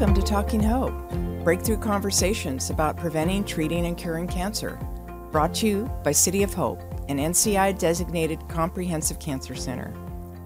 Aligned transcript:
Welcome 0.00 0.16
to 0.16 0.22
Talking 0.22 0.62
Hope, 0.62 0.94
breakthrough 1.44 1.76
conversations 1.76 2.70
about 2.70 2.96
preventing, 2.96 3.44
treating, 3.44 3.84
and 3.84 3.98
curing 3.98 4.26
cancer. 4.26 4.78
Brought 5.30 5.52
to 5.56 5.66
you 5.66 5.90
by 6.02 6.10
City 6.10 6.42
of 6.42 6.54
Hope, 6.54 6.80
an 7.10 7.18
NCI 7.18 7.78
designated 7.78 8.40
comprehensive 8.48 9.18
cancer 9.18 9.54
center. 9.54 9.92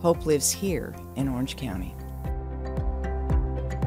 Hope 0.00 0.26
lives 0.26 0.50
here 0.50 0.92
in 1.14 1.28
Orange 1.28 1.54
County. 1.54 1.94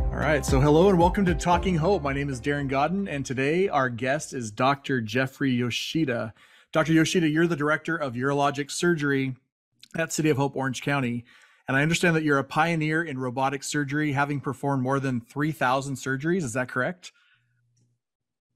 All 0.10 0.22
right, 0.22 0.46
so 0.46 0.62
hello 0.62 0.88
and 0.88 0.98
welcome 0.98 1.26
to 1.26 1.36
Talking 1.36 1.76
Hope. 1.76 2.02
My 2.02 2.14
name 2.14 2.30
is 2.30 2.40
Darren 2.40 2.70
Godden, 2.70 3.10
and 3.10 3.26
today 3.26 3.68
our 3.68 3.90
guest 3.90 4.32
is 4.32 4.52
Dr. 4.52 5.02
Jeffrey 5.02 5.52
Yoshida. 5.52 6.34
Dr. 6.72 6.94
Yoshida, 6.94 7.28
you're 7.28 7.46
the 7.46 7.58
director 7.58 7.98
of 7.98 8.14
urologic 8.14 8.72
surgery 8.72 9.36
at 9.98 10.14
City 10.14 10.30
of 10.30 10.38
Hope, 10.38 10.56
Orange 10.56 10.82
County. 10.82 11.26
And 11.68 11.76
I 11.76 11.82
understand 11.82 12.16
that 12.16 12.24
you're 12.24 12.40
a 12.40 12.44
pioneer 12.44 13.04
in 13.04 13.20
robotic 13.20 13.64
surgery, 13.64 14.14
having 14.14 14.40
performed 14.40 14.84
more 14.84 15.00
than 15.00 15.20
3,000 15.20 15.96
surgeries. 15.96 16.44
Is 16.44 16.54
that 16.54 16.70
correct? 16.70 17.12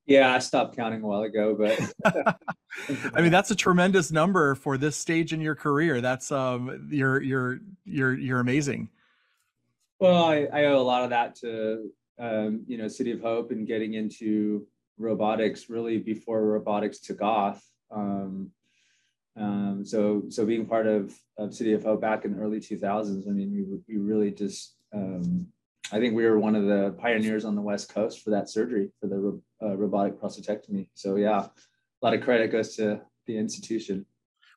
Yeah, 0.06 0.34
I 0.34 0.40
stopped 0.40 0.76
counting 0.76 1.02
a 1.02 1.08
while 1.08 1.22
ago, 1.22 1.56
but 1.56 1.80
I 3.14 3.22
mean 3.22 3.32
that's 3.32 3.52
a 3.52 3.56
tremendous 3.56 4.12
number 4.12 4.56
for 4.56 4.78
this 4.78 4.96
stage 4.96 5.32
in 5.32 5.42
your 5.42 5.56
career. 5.56 6.02
That's 6.02 6.32
um 6.32 6.90
you're 6.92 7.22
you're 7.22 7.60
you're 7.86 8.14
you're 8.18 8.40
amazing. 8.40 8.90
Well, 10.00 10.24
I, 10.26 10.48
I 10.52 10.66
owe 10.66 10.80
a 10.80 10.82
lot 10.82 11.04
of 11.04 11.12
that 11.12 11.36
to 11.42 11.92
um, 12.20 12.64
you 12.68 12.78
know 12.78 12.88
City 12.88 13.12
of 13.12 13.22
Hope 13.22 13.52
and 13.52 13.68
getting 13.68 13.94
into 13.94 14.66
robotics 14.98 15.70
really 15.70 15.98
before 15.98 16.44
robotics 16.44 17.00
took 17.00 17.22
off. 17.22 17.64
Um, 17.92 18.52
um, 19.38 19.84
so 19.86 20.24
so 20.30 20.46
being 20.46 20.66
part 20.66 20.88
of, 20.88 21.18
of 21.38 21.54
City 21.54 21.74
of 21.74 21.84
Hope 21.84 22.02
back 22.02 22.26
in 22.26 22.36
the 22.36 22.42
early 22.42 22.60
2000s, 22.60 23.28
I 23.28 23.32
mean, 23.32 23.82
we, 23.88 23.96
we 23.96 24.02
really 24.02 24.32
just 24.32 24.76
um, 24.94 25.48
I 25.92 26.00
think 26.00 26.16
we 26.16 26.26
were 26.26 26.40
one 26.40 26.56
of 26.56 26.66
the 26.66 26.96
pioneers 26.98 27.46
on 27.46 27.56
the 27.56 27.62
West 27.62 27.94
Coast 27.94 28.24
for 28.24 28.30
that 28.32 28.50
surgery 28.50 28.92
for 29.00 29.08
the 29.08 29.42
uh, 29.62 29.76
robotic 29.76 30.20
prostatectomy. 30.20 30.88
So 30.94 31.16
yeah, 31.16 31.40
a 31.40 31.50
lot 32.02 32.14
of 32.14 32.22
credit 32.22 32.52
goes 32.52 32.76
to 32.78 33.02
the 33.26 33.38
institution. 33.38 34.06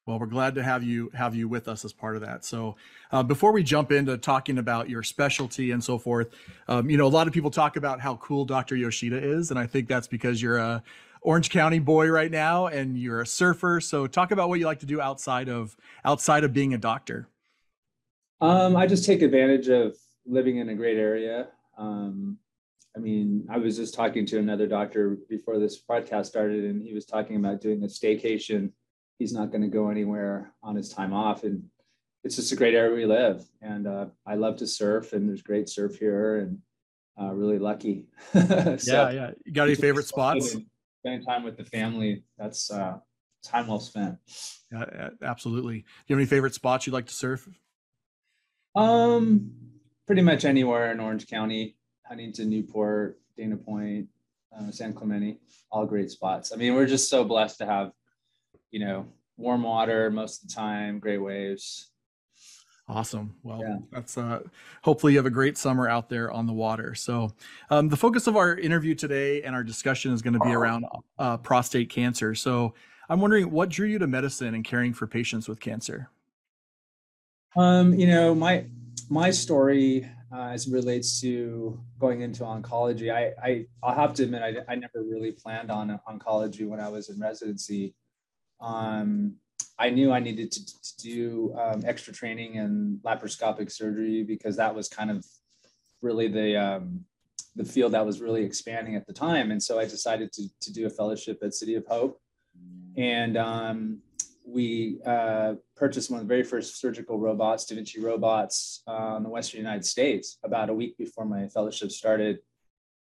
Well, 0.06 0.18
we're 0.18 0.26
glad 0.26 0.54
to 0.56 0.62
have 0.62 0.82
you 0.82 1.10
have 1.14 1.34
you 1.34 1.48
with 1.48 1.66
us 1.66 1.84
as 1.84 1.94
part 1.94 2.14
of 2.14 2.22
that. 2.22 2.44
So, 2.44 2.76
uh, 3.10 3.22
before 3.22 3.52
we 3.52 3.62
jump 3.62 3.90
into 3.90 4.18
talking 4.18 4.58
about 4.58 4.90
your 4.90 5.02
specialty 5.02 5.70
and 5.70 5.82
so 5.82 5.96
forth, 5.96 6.28
um, 6.68 6.90
you 6.90 6.98
know, 6.98 7.06
a 7.06 7.08
lot 7.08 7.26
of 7.26 7.32
people 7.32 7.50
talk 7.50 7.76
about 7.76 8.00
how 8.00 8.16
cool 8.16 8.44
Dr. 8.44 8.76
Yoshida 8.76 9.16
is, 9.16 9.50
and 9.50 9.58
I 9.58 9.66
think 9.66 9.88
that's 9.88 10.06
because 10.06 10.42
you're 10.42 10.58
a 10.58 10.82
Orange 11.24 11.50
County 11.50 11.80
boy 11.80 12.08
right 12.08 12.30
now 12.30 12.66
and 12.66 12.96
you're 12.96 13.20
a 13.20 13.26
surfer. 13.26 13.80
So, 13.80 14.06
talk 14.06 14.30
about 14.30 14.48
what 14.48 14.58
you 14.60 14.66
like 14.66 14.80
to 14.80 14.86
do 14.86 15.00
outside 15.00 15.48
of 15.48 15.76
outside 16.04 16.44
of 16.44 16.52
being 16.52 16.74
a 16.74 16.78
doctor. 16.78 17.28
Um, 18.40 18.76
I 18.76 18.86
just 18.86 19.04
take 19.04 19.22
advantage 19.22 19.68
of 19.68 19.96
living 20.26 20.58
in 20.58 20.68
a 20.68 20.74
great 20.74 20.98
area. 20.98 21.48
Um, 21.76 22.38
I 22.96 23.00
mean, 23.00 23.46
I 23.50 23.58
was 23.58 23.76
just 23.76 23.94
talking 23.94 24.24
to 24.26 24.38
another 24.38 24.68
doctor 24.68 25.18
before 25.28 25.58
this 25.58 25.82
podcast 25.82 26.26
started, 26.26 26.64
and 26.64 26.80
he 26.80 26.94
was 26.94 27.06
talking 27.06 27.36
about 27.36 27.60
doing 27.60 27.82
a 27.82 27.86
staycation 27.86 28.70
he's 29.18 29.32
not 29.32 29.50
going 29.50 29.62
to 29.62 29.68
go 29.68 29.88
anywhere 29.88 30.52
on 30.62 30.76
his 30.76 30.88
time 30.88 31.12
off. 31.12 31.44
And 31.44 31.64
it's 32.22 32.36
just 32.36 32.52
a 32.52 32.56
great 32.56 32.74
area 32.74 32.94
we 32.94 33.06
live. 33.06 33.44
And 33.60 33.86
uh, 33.86 34.06
I 34.26 34.34
love 34.34 34.56
to 34.58 34.66
surf, 34.66 35.12
and 35.12 35.28
there's 35.28 35.42
great 35.42 35.68
surf 35.68 35.96
here, 35.96 36.38
and 36.38 36.58
uh, 37.20 37.32
really 37.32 37.58
lucky. 37.58 38.06
so, 38.32 38.78
yeah, 38.86 39.10
yeah. 39.10 39.30
You 39.44 39.52
got 39.52 39.64
any 39.64 39.74
favorite 39.74 40.06
spots? 40.06 40.56
Spending 41.04 41.24
time 41.24 41.42
with 41.42 41.56
the 41.56 41.64
family. 41.64 42.24
That's 42.38 42.70
uh, 42.70 42.98
time 43.42 43.68
well 43.68 43.80
spent. 43.80 44.16
Yeah, 44.72 45.10
absolutely. 45.22 45.80
Do 45.80 45.84
you 46.06 46.16
have 46.16 46.20
any 46.20 46.26
favorite 46.26 46.54
spots 46.54 46.86
you'd 46.86 46.94
like 46.94 47.06
to 47.06 47.14
surf? 47.14 47.48
Um, 48.74 49.52
pretty 50.06 50.22
much 50.22 50.44
anywhere 50.44 50.90
in 50.90 51.00
Orange 51.00 51.26
County, 51.26 51.76
Huntington, 52.06 52.48
Newport, 52.48 53.20
Dana 53.36 53.56
Point, 53.56 54.08
uh, 54.56 54.70
San 54.70 54.94
Clemente, 54.94 55.38
all 55.70 55.86
great 55.86 56.10
spots. 56.10 56.52
I 56.52 56.56
mean, 56.56 56.74
we're 56.74 56.86
just 56.86 57.10
so 57.10 57.22
blessed 57.22 57.58
to 57.58 57.66
have 57.66 57.92
you 58.74 58.80
know, 58.80 59.06
warm 59.36 59.62
water 59.62 60.10
most 60.10 60.42
of 60.42 60.48
the 60.48 60.54
time, 60.56 60.98
great 60.98 61.18
waves. 61.22 61.92
Awesome. 62.86 63.34
Well, 63.42 63.60
yeah. 63.60 63.76
that's 63.92 64.18
uh, 64.18 64.40
hopefully 64.82 65.14
you 65.14 65.18
have 65.18 65.24
a 65.24 65.30
great 65.30 65.56
summer 65.56 65.88
out 65.88 66.10
there 66.10 66.30
on 66.30 66.46
the 66.46 66.52
water. 66.52 66.94
So, 66.94 67.32
um, 67.70 67.88
the 67.88 67.96
focus 67.96 68.26
of 68.26 68.36
our 68.36 68.58
interview 68.58 68.94
today 68.94 69.42
and 69.42 69.54
our 69.54 69.64
discussion 69.64 70.12
is 70.12 70.20
going 70.20 70.34
to 70.34 70.40
be 70.40 70.52
around 70.52 70.84
uh, 71.18 71.38
prostate 71.38 71.88
cancer. 71.88 72.34
So, 72.34 72.74
I'm 73.08 73.20
wondering 73.20 73.50
what 73.50 73.70
drew 73.70 73.86
you 73.86 73.98
to 73.98 74.06
medicine 74.06 74.54
and 74.54 74.64
caring 74.64 74.92
for 74.92 75.06
patients 75.06 75.48
with 75.48 75.60
cancer. 75.60 76.10
Um, 77.56 77.94
you 77.94 78.06
know, 78.06 78.34
my 78.34 78.66
my 79.08 79.30
story 79.30 80.10
uh, 80.30 80.48
as 80.48 80.66
it 80.66 80.72
relates 80.72 81.20
to 81.20 81.80
going 81.98 82.20
into 82.20 82.42
oncology, 82.42 83.12
I, 83.12 83.32
I 83.42 83.66
I'll 83.82 83.94
have 83.94 84.12
to 84.14 84.24
admit 84.24 84.42
I, 84.42 84.72
I 84.72 84.74
never 84.74 85.02
really 85.02 85.32
planned 85.32 85.70
on 85.70 85.98
oncology 86.08 86.68
when 86.68 86.80
I 86.80 86.88
was 86.88 87.08
in 87.08 87.18
residency 87.18 87.94
um, 88.60 89.36
I 89.78 89.90
knew 89.90 90.12
I 90.12 90.20
needed 90.20 90.52
to, 90.52 90.64
to 90.64 90.96
do 90.98 91.54
um, 91.58 91.82
extra 91.84 92.12
training 92.12 92.54
in 92.54 93.00
laparoscopic 93.04 93.72
surgery 93.72 94.22
because 94.22 94.56
that 94.56 94.74
was 94.74 94.88
kind 94.88 95.10
of 95.10 95.24
really 96.00 96.28
the 96.28 96.56
um, 96.56 97.04
the 97.56 97.64
field 97.64 97.92
that 97.92 98.04
was 98.04 98.20
really 98.20 98.44
expanding 98.44 98.96
at 98.96 99.06
the 99.06 99.12
time. 99.12 99.50
And 99.50 99.62
so 99.62 99.78
I 99.78 99.84
decided 99.84 100.32
to, 100.32 100.48
to 100.60 100.72
do 100.72 100.86
a 100.86 100.90
fellowship 100.90 101.38
at 101.42 101.54
City 101.54 101.76
of 101.76 101.86
Hope. 101.86 102.20
And 102.96 103.36
um, 103.36 103.98
we 104.44 105.00
uh, 105.06 105.54
purchased 105.76 106.10
one 106.10 106.20
of 106.20 106.26
the 106.26 106.28
very 106.28 106.42
first 106.42 106.80
surgical 106.80 107.18
robots, 107.18 107.64
Da 107.64 107.76
Vinci 107.76 108.00
robots, 108.00 108.82
uh, 108.88 109.14
in 109.16 109.22
the 109.22 109.28
Western 109.28 109.58
United 109.58 109.84
States 109.84 110.38
about 110.44 110.68
a 110.68 110.74
week 110.74 110.98
before 110.98 111.24
my 111.24 111.48
fellowship 111.48 111.90
started. 111.90 112.40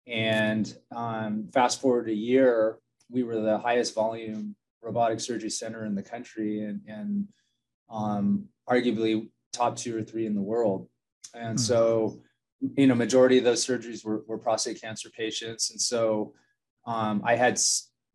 And 0.07 0.73
um, 0.91 1.49
fast 1.53 1.81
forward 1.81 2.09
a 2.09 2.15
year, 2.15 2.79
we 3.09 3.23
were 3.23 3.41
the 3.41 3.59
highest 3.59 3.95
volume 3.95 4.57
robotic 4.83 5.21
surgery 5.21 5.51
center 5.51 5.85
in 5.85 5.95
the 5.95 6.03
country 6.03 6.63
and, 6.63 6.81
and 6.87 7.29
um, 7.91 8.45
arguably 8.69 9.29
top 9.53 9.77
two 9.77 9.97
or 9.97 10.03
three 10.03 10.27
in 10.27 10.35
the 10.35 10.41
world. 10.41 10.89
And 11.35 11.57
mm-hmm. 11.57 11.65
so, 11.65 12.21
you 12.77 12.87
know, 12.87 12.95
majority 12.95 13.39
of 13.39 13.45
those 13.45 13.65
surgeries 13.65 14.05
were, 14.05 14.23
were 14.27 14.39
prostate 14.39 14.81
cancer 14.81 15.11
patients. 15.11 15.71
And 15.71 15.81
so 15.81 16.35
um, 16.87 17.23
I 17.25 17.37
had 17.37 17.59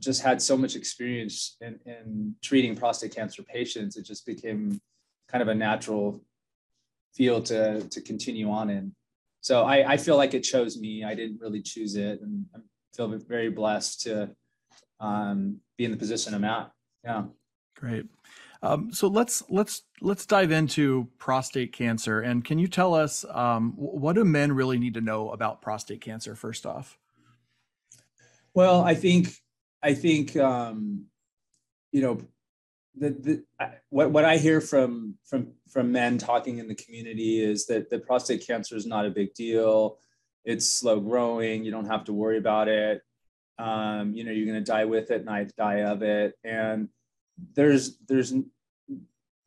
just 0.01 0.21
had 0.21 0.41
so 0.41 0.57
much 0.57 0.75
experience 0.75 1.57
in, 1.61 1.79
in 1.85 2.35
treating 2.43 2.75
prostate 2.75 3.15
cancer 3.15 3.43
patients, 3.43 3.95
it 3.97 4.03
just 4.03 4.25
became 4.25 4.81
kind 5.29 5.41
of 5.41 5.47
a 5.47 5.55
natural 5.55 6.21
field 7.13 7.45
to, 7.45 7.81
to 7.81 8.01
continue 8.01 8.49
on 8.49 8.69
in. 8.69 8.93
So 9.41 9.63
I, 9.63 9.93
I 9.93 9.97
feel 9.97 10.17
like 10.17 10.33
it 10.33 10.41
chose 10.41 10.77
me. 10.77 11.03
I 11.03 11.15
didn't 11.15 11.39
really 11.39 11.61
choose 11.61 11.95
it. 11.95 12.19
And 12.21 12.45
I 12.55 12.59
feel 12.95 13.07
very 13.27 13.49
blessed 13.49 14.01
to 14.01 14.31
um, 14.99 15.59
be 15.77 15.85
in 15.85 15.91
the 15.91 15.97
position 15.97 16.33
I'm 16.33 16.43
at. 16.43 16.71
Yeah. 17.03 17.23
Great. 17.75 18.05
Um, 18.61 18.91
so 18.91 19.07
let's 19.07 19.43
let's 19.49 19.83
let's 20.01 20.25
dive 20.25 20.51
into 20.51 21.07
prostate 21.19 21.71
cancer. 21.73 22.21
And 22.21 22.43
can 22.43 22.57
you 22.57 22.67
tell 22.67 22.95
us 22.95 23.25
um, 23.29 23.73
what 23.75 24.13
do 24.13 24.25
men 24.25 24.51
really 24.51 24.79
need 24.79 24.95
to 24.95 25.01
know 25.01 25.29
about 25.29 25.61
prostate 25.61 26.01
cancer 26.01 26.35
first 26.35 26.65
off? 26.65 26.97
Well, 28.53 28.81
I 28.81 28.95
think 28.95 29.35
I 29.83 29.93
think 29.93 30.35
um, 30.37 31.05
you 31.91 32.01
know 32.01 32.21
the, 32.97 33.09
the 33.59 33.73
what 33.89 34.11
what 34.11 34.25
I 34.25 34.37
hear 34.37 34.61
from 34.61 35.15
from 35.25 35.51
from 35.69 35.91
men 35.91 36.17
talking 36.17 36.57
in 36.57 36.67
the 36.67 36.75
community 36.75 37.43
is 37.43 37.67
that 37.67 37.89
the 37.89 37.99
prostate 37.99 38.47
cancer 38.47 38.75
is 38.75 38.87
not 38.87 39.05
a 39.05 39.11
big 39.11 39.33
deal. 39.33 39.99
It's 40.45 40.67
slow 40.67 40.99
growing. 40.99 41.63
You 41.65 41.71
don't 41.71 41.87
have 41.87 42.05
to 42.05 42.13
worry 42.13 42.37
about 42.37 42.67
it 42.67 43.01
um, 43.57 44.13
you 44.13 44.23
know 44.23 44.31
you're 44.31 44.45
going 44.45 44.63
to 44.63 44.71
die 44.71 44.85
with 44.85 45.11
it 45.11 45.21
and 45.21 45.29
I 45.29 45.47
die 45.57 45.81
of 45.81 46.01
it. 46.01 46.33
And 46.43 46.89
there's 47.53 47.97
there's 48.07 48.33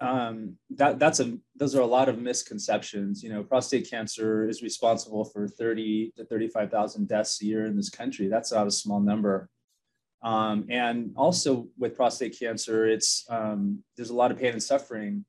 um, 0.01 0.57
that 0.71 0.99
that's 0.99 1.21
a 1.21 1.39
those 1.57 1.75
are 1.75 1.81
a 1.81 1.87
lot 1.87 2.09
of 2.09 2.19
misconceptions. 2.19 3.23
You 3.23 3.31
know 3.31 3.43
prostate 3.43 3.91
cancer 3.91 4.49
is 4.49 4.63
responsible 4.63 5.25
for 5.25 5.49
30 5.49 6.13
to 6.17 6.25
35,000 6.25 7.09
deaths 7.09 7.43
a 7.43 7.47
year 7.47 7.67
in 7.67 7.77
this 7.77 7.91
country. 7.91 8.29
That's 8.29 8.53
not 8.53 8.67
a 8.67 8.71
small 8.71 9.01
number. 9.01 9.49
Um, 10.23 10.67
and 10.69 11.13
also 11.15 11.69
with 11.79 11.95
prostate 11.95 12.37
cancer 12.37 12.89
it's 12.89 13.25
um, 13.31 13.85
there's 13.97 14.11
a 14.11 14.17
lot 14.17 14.33
of 14.33 14.39
pain 14.39 14.53
and 14.53 14.63
suffering 14.63 15.25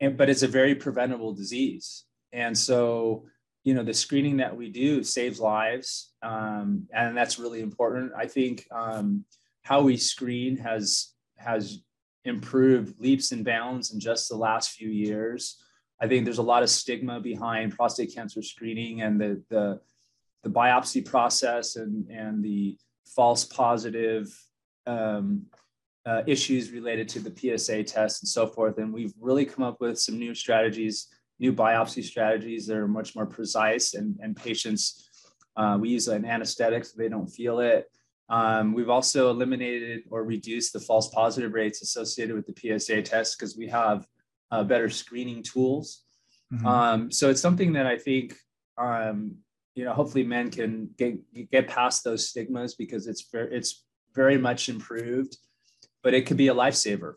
and 0.00 0.16
but 0.16 0.30
it's 0.30 0.42
a 0.42 0.48
very 0.48 0.74
preventable 0.74 1.32
disease. 1.32 2.04
And 2.32 2.56
so 2.56 3.26
you 3.64 3.74
know 3.74 3.82
the 3.82 3.94
screening 3.94 4.36
that 4.36 4.56
we 4.56 4.68
do 4.68 5.02
saves 5.02 5.40
lives 5.40 6.12
um, 6.24 6.86
and 6.94 7.16
that's 7.16 7.38
really 7.38 7.60
important. 7.60 8.12
I 8.16 8.26
think 8.26 8.66
um, 8.70 9.24
how 9.62 9.82
we 9.82 9.96
screen 9.96 10.56
has 10.58 11.12
has 11.36 11.80
improved 12.24 12.98
leaps 12.98 13.32
and 13.32 13.44
bounds 13.44 13.92
in 13.92 14.00
just 14.00 14.28
the 14.28 14.36
last 14.36 14.70
few 14.70 14.88
years. 14.88 15.62
I 16.00 16.08
think 16.08 16.24
there's 16.24 16.38
a 16.38 16.42
lot 16.42 16.62
of 16.62 16.70
stigma 16.70 17.20
behind 17.20 17.76
prostate 17.76 18.14
cancer 18.14 18.42
screening 18.42 19.02
and 19.02 19.20
the 19.20 19.42
the, 19.50 19.80
the 20.42 20.50
biopsy 20.50 21.04
process 21.04 21.76
and 21.76 22.08
and 22.10 22.42
the 22.42 22.78
false 23.04 23.44
positive 23.44 24.26
um, 24.86 25.46
uh, 26.06 26.22
issues 26.26 26.70
related 26.70 27.08
to 27.08 27.20
the 27.20 27.58
psa 27.58 27.82
test 27.82 28.22
and 28.22 28.28
so 28.28 28.46
forth. 28.46 28.78
And 28.78 28.92
we've 28.92 29.14
really 29.20 29.44
come 29.44 29.64
up 29.64 29.80
with 29.80 29.98
some 29.98 30.18
new 30.18 30.34
strategies 30.34 31.08
new 31.38 31.52
biopsy 31.52 32.02
strategies 32.02 32.66
that 32.66 32.76
are 32.76 32.88
much 32.88 33.14
more 33.16 33.26
precise 33.26 33.94
and, 33.94 34.16
and 34.22 34.36
patients 34.36 35.10
Uh, 35.56 35.78
we 35.80 35.88
use 35.88 36.08
an 36.08 36.24
anesthetic 36.24 36.84
so 36.84 36.94
they 36.96 37.08
don't 37.08 37.28
feel 37.28 37.60
it. 37.60 37.86
Um, 38.28 38.74
we've 38.74 38.90
also 38.90 39.30
eliminated 39.30 40.02
or 40.10 40.24
reduced 40.24 40.72
the 40.72 40.80
false 40.80 41.08
positive 41.10 41.52
rates 41.52 41.82
associated 41.82 42.34
with 42.34 42.46
the 42.46 42.56
PSA 42.58 43.02
test 43.02 43.38
because 43.38 43.56
we 43.56 43.68
have 43.68 44.06
uh, 44.50 44.64
better 44.64 44.88
screening 44.88 45.42
tools. 45.42 46.04
Mm-hmm. 46.52 46.66
Um, 46.66 47.10
so 47.12 47.30
it's 47.30 47.40
something 47.40 47.72
that 47.74 47.86
I 47.86 47.98
think, 47.98 48.34
um, 48.78 49.36
you 49.74 49.84
know, 49.84 49.92
hopefully 49.92 50.24
men 50.24 50.50
can 50.50 50.90
get 50.96 51.14
get 51.50 51.68
past 51.68 52.04
those 52.04 52.28
stigmas 52.28 52.74
because 52.74 53.06
it's 53.06 53.28
very 53.30 53.54
it's 53.56 53.84
very 54.14 54.38
much 54.38 54.68
improved, 54.68 55.36
but 56.02 56.14
it 56.14 56.26
could 56.26 56.36
be 56.36 56.48
a 56.48 56.54
lifesaver. 56.54 57.14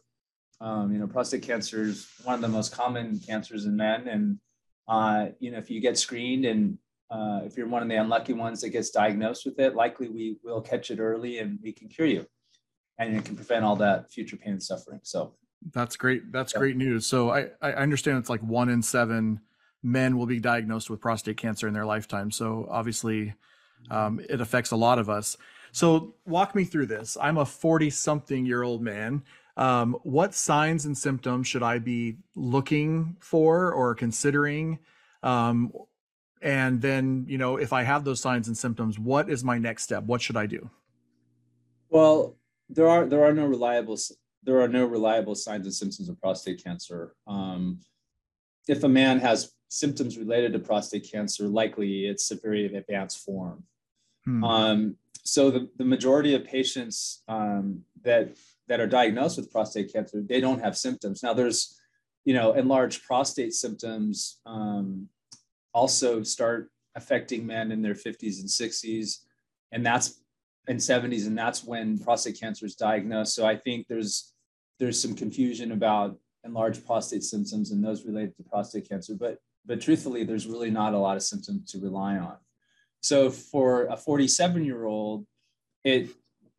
Um, 0.59 0.92
you 0.92 1.00
know, 1.00 1.07
prostate 1.07 1.44
cancer 1.44 1.83
is 1.83 2.07
one 2.24 2.36
of 2.36 2.42
the 2.42 2.48
most 2.48 2.71
common 2.71 3.19
cancers 3.19 3.65
in 3.65 3.75
men, 3.75 4.07
and 4.07 4.39
uh, 4.88 5.27
you 5.39 5.51
know, 5.51 5.57
if 5.57 5.69
you 5.69 5.80
get 5.80 5.98
screened 5.98 6.45
and 6.45 6.77
uh, 7.12 7.42
if 7.44 7.56
you're 7.56 7.68
one 7.68 7.83
of 7.83 7.89
the 7.89 7.95
unlucky 7.95 8.33
ones 8.33 8.62
that 8.62 8.69
gets 8.69 8.89
diagnosed 8.89 9.45
with 9.45 9.59
it, 9.59 9.75
likely 9.75 10.09
we 10.09 10.38
will 10.44 10.62
catch 10.62 10.92
it 10.92 11.00
early 11.00 11.39
and 11.39 11.59
we 11.62 11.71
can 11.71 11.88
cure 11.88 12.07
you, 12.07 12.25
and 12.98 13.15
it 13.15 13.24
can 13.24 13.36
prevent 13.36 13.63
all 13.63 13.75
that 13.75 14.12
future 14.12 14.38
pain 14.38 14.54
and 14.54 14.63
suffering. 14.63 15.00
So 15.04 15.36
that's 15.74 15.95
great. 15.95 16.31
That's 16.31 16.54
yeah. 16.54 16.59
great 16.59 16.77
news. 16.77 17.06
So 17.06 17.31
I 17.31 17.50
I 17.62 17.74
understand 17.74 18.18
it's 18.18 18.30
like 18.30 18.42
one 18.42 18.69
in 18.69 18.81
seven 18.81 19.42
men 19.83 20.18
will 20.18 20.25
be 20.25 20.39
diagnosed 20.39 20.89
with 20.89 21.00
prostate 21.00 21.38
cancer 21.38 21.68
in 21.68 21.74
their 21.74 21.86
lifetime. 21.86 22.31
So 22.31 22.68
obviously, 22.69 23.33
um, 23.89 24.19
it 24.27 24.42
affects 24.42 24.71
a 24.71 24.75
lot 24.75 25.00
of 25.00 25.09
us. 25.09 25.38
So 25.71 26.15
walk 26.25 26.56
me 26.56 26.63
through 26.63 26.88
this. 26.88 27.18
I'm 27.21 27.38
a 27.38 27.45
40 27.45 27.89
something 27.89 28.45
year 28.45 28.63
old 28.63 28.81
man. 28.81 29.24
Um, 29.57 29.98
what 30.04 30.36
signs 30.36 30.86
and 30.86 30.98
symptoms 30.98 31.48
should 31.48 31.63
I 31.63 31.80
be 31.80 32.18
looking 32.36 33.18
for 33.19 33.74
or 33.74 33.95
considering? 33.95 34.80
Um, 35.24 35.74
and 36.42 36.80
then, 36.80 37.25
you 37.27 37.39
know, 37.39 37.57
if 37.57 37.74
I 37.74 37.81
have 37.81 38.04
those 38.04 38.21
signs 38.21 38.48
and 38.48 38.56
symptoms, 38.56 39.00
what 39.00 39.30
is 39.30 39.44
my 39.44 39.57
next 39.57 39.83
step? 39.83 40.04
What 40.04 40.21
should 40.21 40.38
I 40.38 40.45
do? 40.45 40.69
Well, 41.89 42.38
there 42.69 42.88
are 42.88 43.06
there 43.06 43.24
are 43.25 43.33
no 43.33 43.48
reliable 43.48 43.98
there 44.44 44.62
are 44.62 44.68
no 44.68 44.86
reliable 44.86 45.36
signs 45.36 45.65
and 45.65 45.74
symptoms 45.74 46.07
of 46.07 46.21
prostate 46.21 46.63
cancer. 46.63 47.15
Um, 47.25 47.80
if 48.68 48.83
a 48.83 48.89
man 48.89 49.19
has 49.19 49.54
symptoms 49.69 50.18
related 50.18 50.54
to 50.54 50.59
prostate 50.59 51.09
cancer, 51.12 51.48
likely 51.48 52.06
it's 52.06 52.30
a 52.31 52.36
very 52.36 52.65
advanced 52.65 53.25
form. 53.25 53.63
Hmm. 54.25 54.44
Um, 54.44 54.95
so 55.24 55.50
the, 55.51 55.69
the 55.77 55.83
majority 55.83 56.36
of 56.36 56.45
patients 56.45 57.24
um, 57.27 57.81
that 58.04 58.38
that 58.67 58.79
are 58.79 58.87
diagnosed 58.87 59.37
with 59.37 59.51
prostate 59.51 59.93
cancer, 59.93 60.21
they 60.21 60.41
don't 60.41 60.61
have 60.63 60.77
symptoms. 60.77 61.23
Now 61.23 61.33
there's, 61.33 61.79
you 62.25 62.33
know, 62.33 62.53
enlarged 62.53 63.03
prostate 63.03 63.53
symptoms 63.53 64.39
um, 64.45 65.07
also 65.73 66.23
start 66.23 66.69
affecting 66.95 67.45
men 67.45 67.71
in 67.71 67.81
their 67.81 67.93
50s 67.93 68.39
and 68.39 68.49
60s, 68.49 69.19
and 69.71 69.85
that's 69.85 70.21
in 70.67 70.77
70s, 70.77 71.27
and 71.27 71.37
that's 71.37 71.63
when 71.63 71.99
prostate 71.99 72.39
cancer 72.39 72.65
is 72.65 72.75
diagnosed. 72.75 73.35
So 73.35 73.45
I 73.45 73.55
think 73.55 73.87
there's 73.87 74.33
there's 74.79 75.01
some 75.01 75.15
confusion 75.15 75.71
about 75.71 76.19
enlarged 76.43 76.85
prostate 76.85 77.23
symptoms 77.23 77.71
and 77.71 77.83
those 77.83 78.05
related 78.05 78.37
to 78.37 78.43
prostate 78.43 78.87
cancer, 78.87 79.15
but 79.15 79.37
but 79.67 79.81
truthfully, 79.81 80.23
there's 80.23 80.47
really 80.47 80.71
not 80.71 80.93
a 80.93 80.97
lot 80.97 81.17
of 81.17 81.23
symptoms 81.23 81.71
to 81.71 81.79
rely 81.79 82.17
on. 82.17 82.37
So 83.01 83.29
for 83.29 83.85
a 83.87 83.97
47 83.97 84.63
year 84.65 84.85
old, 84.85 85.27
it, 85.83 86.09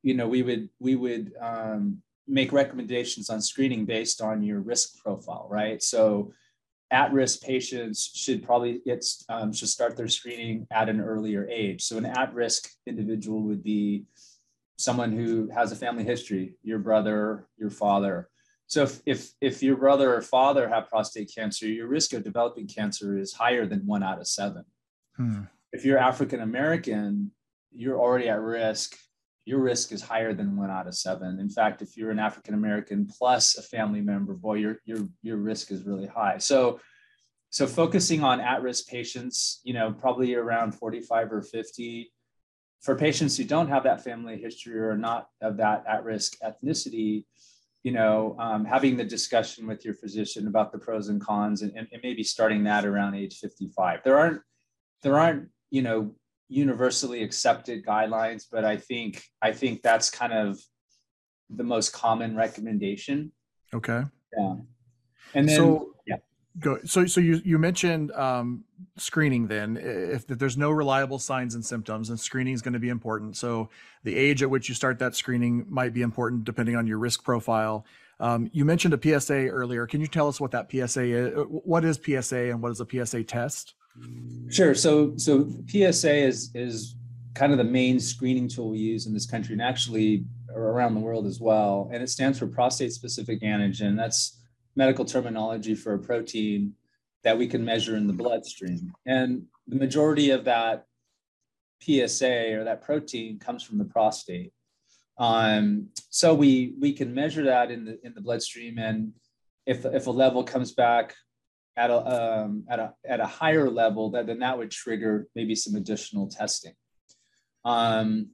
you 0.09 0.15
know, 0.15 0.29
we 0.29 0.43
would, 0.43 0.69
we 0.79 0.95
would 0.95 1.33
um, 1.41 2.03
make 2.27 2.53
recommendations 2.53 3.31
on 3.31 3.41
screening 3.41 3.85
based 3.85 4.21
on 4.21 4.43
your 4.43 4.61
risk 4.61 5.03
profile, 5.03 5.47
right? 5.51 5.83
So 5.83 6.33
at-risk 6.91 7.43
patients 7.43 8.11
should 8.15 8.43
probably 8.43 8.81
get, 8.87 9.05
um, 9.29 9.53
should 9.53 9.69
start 9.69 9.97
their 9.97 10.09
screening 10.09 10.67
at 10.71 10.89
an 10.89 11.01
earlier 11.01 11.47
age. 11.49 11.83
So 11.83 11.99
an 11.99 12.07
at-risk 12.07 12.71
individual 12.87 13.43
would 13.43 13.63
be 13.63 14.05
someone 14.79 15.13
who 15.13 15.51
has 15.51 15.73
a 15.73 15.77
family 15.77 16.05
history, 16.05 16.55
your 16.63 16.79
brother, 16.79 17.47
your 17.59 17.71
father. 17.71 18.29
So 18.67 18.85
if, 18.85 19.01
if, 19.05 19.33
if 19.41 19.63
your 19.63 19.77
brother 19.77 20.15
or 20.15 20.23
father 20.23 20.69
have 20.69 20.89
prostate 20.89 21.33
cancer, 21.35 21.67
your 21.67 21.89
risk 21.89 22.13
of 22.15 22.25
developing 22.25 22.67
cancer 22.67 23.19
is 23.19 23.33
higher 23.33 23.67
than 23.67 23.87
one 23.87 24.03
out 24.03 24.21
of 24.21 24.27
seven. 24.27 24.65
Hmm 25.17 25.43
if 25.73 25.85
you're 25.85 25.99
African 25.99 26.41
American, 26.41 27.31
you're 27.73 27.99
already 27.99 28.29
at 28.29 28.41
risk. 28.41 28.97
Your 29.49 29.61
risk 29.61 29.93
is 29.93 30.03
higher 30.03 30.35
than 30.35 30.59
one 30.59 30.71
out 30.71 30.87
of 30.87 30.95
seven. 30.95 31.41
In 31.41 31.49
fact, 31.49 31.81
if 31.81 31.97
you're 31.97 32.11
an 32.11 32.19
African 32.19 32.53
American 32.53 33.07
plus 33.07 33.57
a 33.57 33.63
family 33.63 34.03
member, 34.03 34.35
boy, 34.35 34.57
your 34.57 34.77
your 34.85 35.09
your 35.23 35.39
risk 35.39 35.71
is 35.71 35.87
really 35.87 36.07
high. 36.07 36.37
So, 36.37 36.81
so 37.49 37.67
focusing 37.67 38.23
on 38.23 38.43
at-risk 38.43 38.89
patients, 38.89 39.63
you 39.65 39.73
know, 39.73 39.91
probably 39.91 40.35
around 40.35 40.73
45 40.73 41.33
or 41.33 41.41
50. 41.41 42.13
For 42.83 42.95
patients 42.95 43.39
who 43.39 43.45
don't 43.45 43.69
have 43.69 43.85
that 43.85 44.05
family 44.05 44.37
history 44.37 44.79
or 44.79 44.91
are 44.91 44.99
not 44.99 45.29
of 45.41 45.57
that 45.57 45.83
at-risk 45.89 46.37
ethnicity, 46.45 47.25
you 47.83 47.93
know, 47.93 48.37
um, 48.39 48.67
having 48.67 48.99
the 48.99 49.05
discussion 49.05 49.67
with 49.67 49.83
your 49.83 49.95
physician 49.95 50.47
about 50.47 50.73
the 50.73 50.79
pros 50.79 51.09
and 51.09 51.23
cons, 51.23 51.63
and, 51.63 51.73
and, 51.75 51.89
and 51.91 52.03
maybe 52.03 52.23
starting 52.23 52.65
that 52.65 52.85
around 52.85 53.15
age 53.15 53.39
55. 53.39 54.01
There 54.05 54.19
aren't 54.19 54.43
there 55.03 55.19
aren't 55.19 55.49
you 55.71 55.81
know 55.81 56.15
universally 56.49 57.23
accepted 57.23 57.85
guidelines 57.85 58.45
but 58.51 58.65
i 58.65 58.77
think 58.77 59.23
i 59.43 59.53
think 59.53 59.83
that's 59.83 60.11
kind 60.11 60.33
of 60.33 60.59
the 61.51 61.65
most 61.65 61.93
common 61.93 62.37
recommendation. 62.37 63.33
Okay. 63.73 64.03
Yeah. 64.37 64.57
And 65.35 65.49
then 65.49 65.57
so 65.57 65.95
yeah. 66.07 66.17
go 66.59 66.79
so 66.85 67.07
so 67.07 67.21
you 67.21 67.41
you 67.45 67.59
mentioned 67.59 68.13
um 68.13 68.65
screening 68.97 69.47
then. 69.47 69.77
If, 69.77 70.31
if 70.31 70.39
there's 70.39 70.57
no 70.57 70.71
reliable 70.71 71.19
signs 71.19 71.55
and 71.55 71.65
symptoms 71.65 72.11
and 72.11 72.19
screening 72.19 72.55
is 72.55 72.63
going 72.63 72.75
to 72.75 72.79
be 72.79 72.89
important. 72.89 73.37
So 73.37 73.71
the 74.05 74.17
age 74.17 74.43
at 74.43 74.51
which 74.51 74.69
you 74.69 74.75
start 74.75 74.99
that 75.01 75.15
screening 75.15 75.67
might 75.69 75.93
be 75.93 76.03
important 76.03 76.45
depending 76.45 76.77
on 76.77 76.87
your 76.87 76.99
risk 76.99 77.25
profile. 77.25 77.85
Um, 78.21 78.51
you 78.53 78.65
mentioned 78.65 78.95
a 78.95 79.21
psa 79.21 79.47
earlier. 79.47 79.87
Can 79.87 80.01
you 80.01 80.09
tell 80.09 80.29
us 80.29 80.41
what 80.41 80.51
that 80.51 80.71
psa 80.71 81.03
is? 81.03 81.35
What 81.49 81.85
is 81.85 82.01
psa 82.03 82.51
and 82.51 82.61
what 82.61 82.73
is 82.73 82.81
a 82.81 83.07
psa 83.07 83.23
test 83.23 83.75
Sure. 84.51 84.75
So 84.75 85.17
so 85.17 85.51
PSA 85.69 86.15
is 86.15 86.51
is 86.55 86.97
kind 87.35 87.53
of 87.53 87.59
the 87.59 87.65
main 87.65 88.01
screening 88.01 88.49
tool 88.49 88.71
we 88.71 88.79
use 88.79 89.07
in 89.07 89.15
this 89.15 89.27
country 89.27 89.53
and 89.53 89.63
actually 89.63 90.25
around 90.55 90.95
the 90.95 91.01
world 91.01 91.27
as 91.27 91.41
well. 91.41 91.91
And 91.93 92.03
it 92.03 92.09
stands 92.09 92.39
for 92.39 92.47
prostate 92.47 92.93
specific 92.93 93.43
antigen. 93.43 93.97
That's 93.97 94.41
medical 94.75 95.05
terminology 95.05 95.75
for 95.75 95.95
a 95.95 95.99
protein 95.99 96.75
that 97.25 97.37
we 97.37 97.47
can 97.47 97.65
measure 97.65 97.97
in 97.97 98.07
the 98.07 98.13
bloodstream. 98.13 98.93
And 99.07 99.45
the 99.67 99.77
majority 99.77 100.31
of 100.31 100.45
that 100.45 100.87
PSA 101.83 102.57
or 102.57 102.65
that 102.65 102.83
protein 102.83 103.39
comes 103.39 103.63
from 103.63 103.79
the 103.79 103.85
prostate. 103.85 104.53
Um, 105.19 105.89
so 106.11 106.35
we 106.35 106.75
we 106.81 106.93
can 106.93 107.13
measure 107.13 107.45
that 107.45 107.71
in 107.71 107.85
the 107.85 107.99
in 108.07 108.15
the 108.15 108.21
bloodstream, 108.21 108.79
and 108.79 109.13
if 109.67 109.85
if 109.85 110.07
a 110.07 110.11
level 110.11 110.45
comes 110.45 110.73
back 110.73 111.15
at 111.79 111.91
a, 111.91 112.43
um, 112.43 112.65
at 112.69 112.81
a, 112.81 112.93
at 113.09 113.21
a 113.21 113.27
higher 113.27 113.71
level, 113.71 114.11
that 114.11 114.27
then 114.27 114.41
that 114.41 114.59
would 114.59 114.71
trigger 114.71 115.29
maybe 115.37 115.55
some 115.55 115.77
additional 115.77 116.29
testing. 116.29 116.75
Um, 117.65 118.31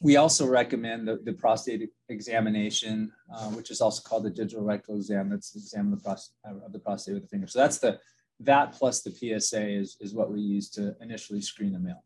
we 0.00 0.16
also 0.16 0.46
recommend 0.46 1.06
the, 1.06 1.18
the 1.24 1.32
prostate 1.32 1.90
examination, 2.08 3.12
uh, 3.34 3.48
which 3.50 3.70
is 3.70 3.80
also 3.80 4.02
called 4.02 4.24
the 4.24 4.30
digital 4.30 4.64
rectal 4.64 4.96
exam. 4.96 5.28
That's 5.28 5.54
examine 5.54 5.90
the 5.90 5.98
prostate 5.98 6.34
uh, 6.48 6.64
of 6.64 6.72
the 6.72 6.78
prostate 6.78 7.14
with 7.14 7.24
the 7.24 7.28
finger. 7.28 7.46
So 7.46 7.58
that's 7.58 7.78
the 7.78 7.98
that 8.40 8.72
plus 8.72 9.02
the 9.02 9.10
PSA 9.10 9.68
is 9.68 9.96
is 10.00 10.14
what 10.14 10.30
we 10.30 10.40
use 10.40 10.70
to 10.70 10.94
initially 11.00 11.40
screen 11.40 11.74
a 11.74 11.78
male. 11.78 12.04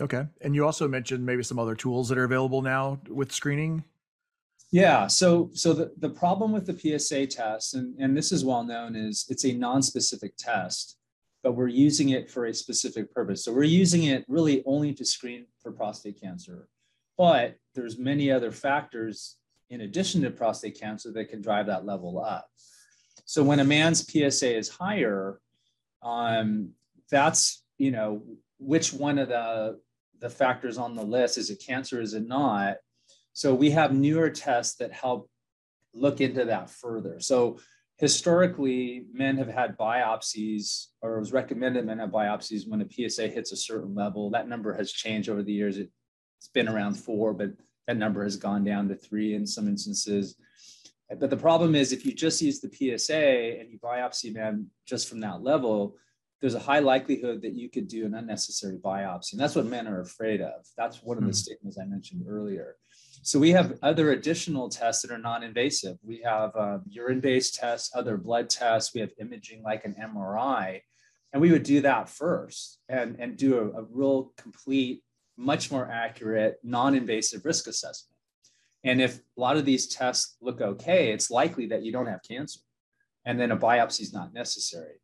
Okay, 0.00 0.26
and 0.40 0.54
you 0.54 0.64
also 0.64 0.88
mentioned 0.88 1.24
maybe 1.24 1.42
some 1.42 1.58
other 1.58 1.74
tools 1.74 2.08
that 2.08 2.18
are 2.18 2.24
available 2.24 2.62
now 2.62 3.00
with 3.08 3.32
screening. 3.32 3.84
Yeah. 4.70 5.06
So 5.06 5.50
so 5.54 5.72
the, 5.72 5.92
the 5.98 6.10
problem 6.10 6.52
with 6.52 6.66
the 6.66 6.98
PSA 6.98 7.26
test, 7.26 7.74
and, 7.74 7.94
and 7.98 8.16
this 8.16 8.32
is 8.32 8.44
well 8.44 8.64
known, 8.64 8.96
is 8.96 9.26
it's 9.28 9.44
a 9.44 9.52
non-specific 9.52 10.36
test, 10.36 10.98
but 11.42 11.52
we're 11.52 11.68
using 11.68 12.10
it 12.10 12.30
for 12.30 12.46
a 12.46 12.54
specific 12.54 13.12
purpose. 13.14 13.44
So 13.44 13.52
we're 13.52 13.62
using 13.62 14.04
it 14.04 14.24
really 14.28 14.62
only 14.66 14.92
to 14.94 15.04
screen 15.04 15.46
for 15.62 15.72
prostate 15.72 16.20
cancer. 16.20 16.68
But 17.16 17.56
there's 17.74 17.98
many 17.98 18.30
other 18.30 18.52
factors 18.52 19.36
in 19.70 19.82
addition 19.82 20.22
to 20.22 20.30
prostate 20.30 20.78
cancer 20.78 21.12
that 21.12 21.28
can 21.28 21.42
drive 21.42 21.66
that 21.66 21.84
level 21.84 22.22
up. 22.22 22.48
So 23.24 23.42
when 23.42 23.60
a 23.60 23.64
man's 23.64 24.06
PSA 24.10 24.56
is 24.56 24.68
higher, 24.68 25.40
um, 26.02 26.70
that's 27.10 27.64
you 27.78 27.90
know 27.90 28.22
which 28.58 28.92
one 28.92 29.18
of 29.18 29.28
the 29.28 29.80
the 30.20 30.28
factors 30.28 30.78
on 30.78 30.94
the 30.94 31.02
list 31.02 31.38
is 31.38 31.48
it 31.48 31.62
cancer 31.64 32.00
is 32.00 32.12
it 32.12 32.26
not 32.26 32.76
so 33.38 33.54
we 33.54 33.70
have 33.70 33.94
newer 33.94 34.30
tests 34.30 34.74
that 34.78 34.92
help 34.92 35.30
look 35.94 36.20
into 36.20 36.46
that 36.46 36.70
further. 36.70 37.20
So 37.20 37.60
historically, 37.98 39.04
men 39.12 39.36
have 39.36 39.46
had 39.46 39.78
biopsies, 39.78 40.86
or 41.02 41.14
it 41.14 41.20
was 41.20 41.32
recommended 41.32 41.86
men 41.86 42.00
have 42.00 42.10
biopsies 42.10 42.66
when 42.66 42.80
a 42.80 42.90
PSA 42.90 43.28
hits 43.28 43.52
a 43.52 43.56
certain 43.56 43.94
level. 43.94 44.28
That 44.30 44.48
number 44.48 44.74
has 44.74 44.90
changed 44.90 45.28
over 45.28 45.44
the 45.44 45.52
years. 45.52 45.78
It, 45.78 45.88
it's 46.40 46.48
been 46.48 46.68
around 46.68 46.94
four, 46.94 47.32
but 47.32 47.50
that 47.86 47.96
number 47.96 48.24
has 48.24 48.34
gone 48.34 48.64
down 48.64 48.88
to 48.88 48.96
three 48.96 49.34
in 49.34 49.46
some 49.46 49.68
instances. 49.68 50.34
But 51.08 51.30
the 51.30 51.36
problem 51.36 51.76
is, 51.76 51.92
if 51.92 52.04
you 52.04 52.12
just 52.12 52.42
use 52.42 52.58
the 52.58 52.72
PSA 52.72 53.60
and 53.60 53.70
you 53.70 53.78
biopsy 53.78 54.34
men 54.34 54.66
just 54.84 55.08
from 55.08 55.20
that 55.20 55.44
level, 55.44 55.96
there's 56.40 56.56
a 56.56 56.58
high 56.58 56.80
likelihood 56.80 57.42
that 57.42 57.54
you 57.54 57.70
could 57.70 57.86
do 57.86 58.04
an 58.04 58.14
unnecessary 58.14 58.78
biopsy. 58.78 59.34
And 59.34 59.40
that's 59.40 59.54
what 59.54 59.66
men 59.66 59.86
are 59.86 60.00
afraid 60.00 60.40
of. 60.40 60.66
That's 60.76 61.04
one 61.04 61.18
of 61.18 61.22
the 61.22 61.28
hmm. 61.28 61.34
stigmas 61.34 61.78
I 61.80 61.84
mentioned 61.84 62.24
earlier. 62.28 62.74
So 63.22 63.38
we 63.38 63.50
have 63.50 63.78
other 63.82 64.12
additional 64.12 64.68
tests 64.68 65.02
that 65.02 65.10
are 65.10 65.18
non-invasive. 65.18 65.98
We 66.02 66.22
have 66.24 66.54
uh, 66.56 66.78
urine-based 66.88 67.54
tests, 67.54 67.90
other 67.94 68.16
blood 68.16 68.48
tests. 68.48 68.94
We 68.94 69.00
have 69.00 69.10
imaging 69.18 69.62
like 69.62 69.84
an 69.84 69.94
MRI, 70.00 70.80
and 71.32 71.42
we 71.42 71.52
would 71.52 71.62
do 71.62 71.80
that 71.82 72.08
first 72.08 72.78
and, 72.88 73.16
and 73.18 73.36
do 73.36 73.58
a, 73.58 73.80
a 73.80 73.86
real 73.90 74.32
complete, 74.36 75.02
much 75.36 75.70
more 75.70 75.90
accurate, 75.90 76.58
non-invasive 76.62 77.44
risk 77.44 77.66
assessment. 77.66 78.16
And 78.84 79.00
if 79.00 79.18
a 79.18 79.40
lot 79.40 79.56
of 79.56 79.64
these 79.64 79.88
tests 79.88 80.36
look 80.40 80.60
okay, 80.60 81.12
it's 81.12 81.30
likely 81.30 81.66
that 81.66 81.82
you 81.82 81.92
don't 81.92 82.06
have 82.06 82.20
cancer, 82.26 82.60
and 83.24 83.38
then 83.38 83.50
a 83.50 83.56
biopsy 83.56 84.02
is 84.02 84.12
not 84.12 84.32
necessary. 84.32 84.94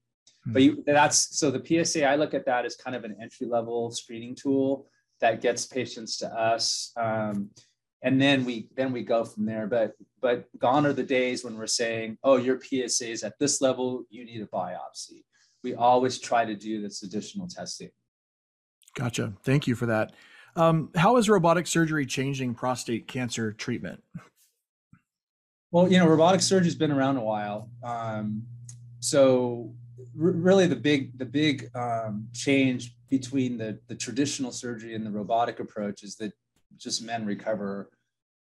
Mm-hmm. 0.47 0.53
But 0.53 0.63
you, 0.63 0.85
that's 0.87 1.39
so 1.39 1.51
the 1.51 1.85
PSA. 1.85 2.07
I 2.07 2.17
look 2.17 2.35
at 2.35 2.47
that 2.47 2.65
as 2.65 2.77
kind 2.77 2.97
of 2.97 3.05
an 3.05 3.17
entry-level 3.21 3.91
screening 3.91 4.35
tool 4.35 4.87
that 5.21 5.41
gets 5.41 5.67
patients 5.67 6.19
to 6.19 6.29
us. 6.29 6.93
Um, 6.97 7.51
and 8.05 8.21
then 8.21 8.45
we 8.45 8.69
then 8.77 8.93
we 8.93 9.03
go 9.03 9.25
from 9.25 9.47
there. 9.47 9.67
But 9.67 9.95
but 10.21 10.47
gone 10.59 10.87
are 10.87 10.93
the 10.93 11.03
days 11.03 11.43
when 11.43 11.59
we're 11.59 11.67
saying 11.67 12.19
oh 12.23 12.37
your 12.37 12.61
psa 12.61 13.11
is 13.11 13.25
at 13.25 13.39
this 13.41 13.61
level 13.61 14.05
you 14.11 14.25
need 14.25 14.41
a 14.43 14.47
biopsy. 14.47 15.25
We 15.65 15.75
always 15.75 16.19
try 16.19 16.45
to 16.45 16.55
do 16.55 16.81
this 16.81 17.03
additional 17.03 17.49
testing. 17.49 17.91
Gotcha. 18.95 19.33
Thank 19.43 19.67
you 19.67 19.75
for 19.75 19.87
that. 19.87 20.13
Um, 20.55 20.91
how 20.95 21.17
is 21.17 21.29
robotic 21.29 21.67
surgery 21.67 22.07
changing 22.07 22.55
prostate 22.55 23.09
cancer 23.09 23.53
treatment? 23.53 24.05
Well 25.73 25.91
you 25.91 25.99
know 25.99 26.07
robotic 26.07 26.43
surgery 26.43 26.67
has 26.67 26.77
been 26.77 26.93
around 26.93 27.17
a 27.17 27.25
while. 27.25 27.71
Um, 27.83 28.45
so 29.01 29.75
r- 30.21 30.31
really 30.31 30.67
the 30.67 30.77
big 30.77 31.19
the 31.19 31.25
big 31.25 31.75
um, 31.75 32.29
change 32.35 32.95
between 33.09 33.57
the 33.57 33.79
the 33.89 33.95
traditional 33.95 34.53
surgery 34.53 34.95
and 34.95 35.07
the 35.07 35.11
robotic 35.11 35.59
approach 35.59 36.03
is 36.03 36.17
that 36.17 36.33
just 36.77 37.03
men 37.03 37.25
recover 37.25 37.91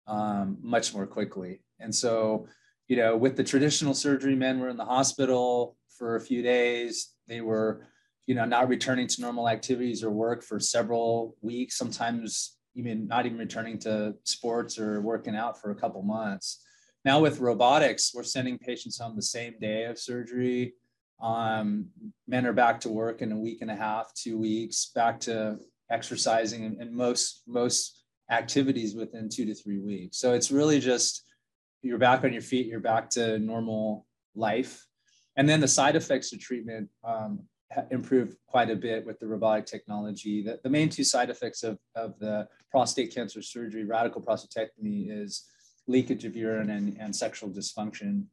um, 0.07 0.57
much 0.61 0.93
more 0.93 1.07
quickly. 1.07 1.61
And 1.79 1.93
so, 1.93 2.47
you 2.87 2.97
know, 2.97 3.15
with 3.17 3.35
the 3.35 3.43
traditional 3.43 3.93
surgery, 3.93 4.35
men 4.35 4.59
were 4.59 4.69
in 4.69 4.77
the 4.77 4.85
hospital 4.85 5.77
for 5.97 6.15
a 6.15 6.21
few 6.21 6.41
days. 6.41 7.13
They 7.27 7.41
were, 7.41 7.87
you 8.25 8.35
know, 8.35 8.45
not 8.45 8.67
returning 8.67 9.07
to 9.07 9.21
normal 9.21 9.49
activities 9.49 10.03
or 10.03 10.11
work 10.11 10.43
for 10.43 10.59
several 10.59 11.35
weeks, 11.41 11.77
sometimes 11.77 12.57
even 12.75 13.07
not 13.07 13.25
even 13.25 13.37
returning 13.37 13.77
to 13.79 14.15
sports 14.23 14.79
or 14.79 15.01
working 15.01 15.35
out 15.35 15.59
for 15.59 15.71
a 15.71 15.75
couple 15.75 16.01
months. 16.01 16.63
Now 17.05 17.19
with 17.19 17.39
robotics, 17.39 18.13
we're 18.13 18.23
sending 18.23 18.57
patients 18.57 18.99
home 18.99 19.15
the 19.15 19.21
same 19.21 19.55
day 19.59 19.85
of 19.85 19.99
surgery. 19.99 20.73
Um, 21.21 21.87
men 22.27 22.45
are 22.45 22.53
back 22.53 22.79
to 22.81 22.89
work 22.89 23.21
in 23.21 23.31
a 23.31 23.39
week 23.39 23.61
and 23.61 23.69
a 23.71 23.75
half, 23.75 24.13
two 24.15 24.37
weeks, 24.37 24.91
back 24.95 25.19
to 25.21 25.57
exercising, 25.89 26.65
and, 26.65 26.81
and 26.81 26.91
most 26.91 27.43
most 27.47 28.02
activities 28.33 28.95
within 28.95 29.29
two 29.29 29.45
to 29.45 29.55
three 29.55 29.79
weeks. 29.79 30.17
So 30.17 30.33
it's 30.33 30.51
really 30.51 30.79
just 30.79 31.23
you're 31.81 31.97
back 31.97 32.23
on 32.23 32.33
your 32.33 32.41
feet, 32.41 32.67
you're 32.67 32.79
back 32.79 33.09
to 33.11 33.39
normal 33.39 34.05
life. 34.35 34.85
And 35.35 35.47
then 35.49 35.59
the 35.59 35.67
side 35.67 35.95
effects 35.95 36.31
of 36.33 36.39
treatment 36.39 36.89
um, 37.03 37.39
improved 37.91 38.37
quite 38.47 38.69
a 38.69 38.75
bit 38.75 39.05
with 39.05 39.19
the 39.19 39.27
robotic 39.27 39.65
technology. 39.65 40.43
The, 40.43 40.59
the 40.63 40.69
main 40.69 40.89
two 40.89 41.03
side 41.03 41.29
effects 41.29 41.63
of, 41.63 41.77
of 41.95 42.17
the 42.19 42.47
prostate 42.71 43.13
cancer 43.13 43.41
surgery, 43.41 43.83
radical 43.83 44.21
prostatectomy, 44.21 45.07
is 45.09 45.45
leakage 45.87 46.25
of 46.25 46.35
urine 46.35 46.69
and, 46.69 46.97
and 46.99 47.15
sexual 47.15 47.49
dysfunction. 47.49 48.25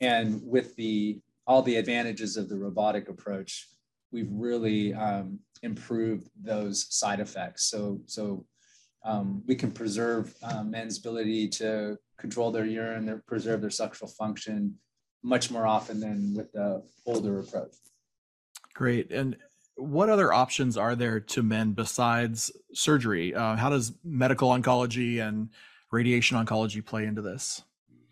And 0.00 0.40
with 0.44 0.76
the 0.76 1.20
all 1.46 1.62
the 1.62 1.76
advantages 1.76 2.36
of 2.36 2.48
the 2.48 2.58
robotic 2.58 3.08
approach, 3.08 3.68
we've 4.12 4.30
really 4.30 4.94
um, 4.94 5.38
improved 5.62 6.28
those 6.40 6.86
side 6.94 7.20
effects. 7.20 7.64
So, 7.64 8.00
so 8.06 8.44
um, 9.04 9.42
we 9.46 9.54
can 9.54 9.70
preserve 9.70 10.34
um, 10.42 10.70
men's 10.70 10.98
ability 10.98 11.48
to 11.48 11.98
control 12.18 12.50
their 12.50 12.66
urine, 12.66 13.06
their, 13.06 13.22
preserve 13.26 13.60
their 13.60 13.70
sexual 13.70 14.08
function 14.08 14.76
much 15.22 15.50
more 15.50 15.66
often 15.66 16.00
than 16.00 16.34
with 16.34 16.52
the 16.52 16.82
older 17.06 17.40
approach. 17.40 17.74
Great. 18.74 19.10
And 19.10 19.36
what 19.76 20.08
other 20.08 20.32
options 20.32 20.76
are 20.76 20.94
there 20.94 21.20
to 21.20 21.42
men 21.42 21.72
besides 21.72 22.50
surgery? 22.72 23.34
Uh, 23.34 23.56
how 23.56 23.70
does 23.70 23.92
medical 24.04 24.50
oncology 24.50 25.26
and 25.26 25.50
radiation 25.90 26.36
oncology 26.36 26.84
play 26.84 27.06
into 27.06 27.22
this? 27.22 27.62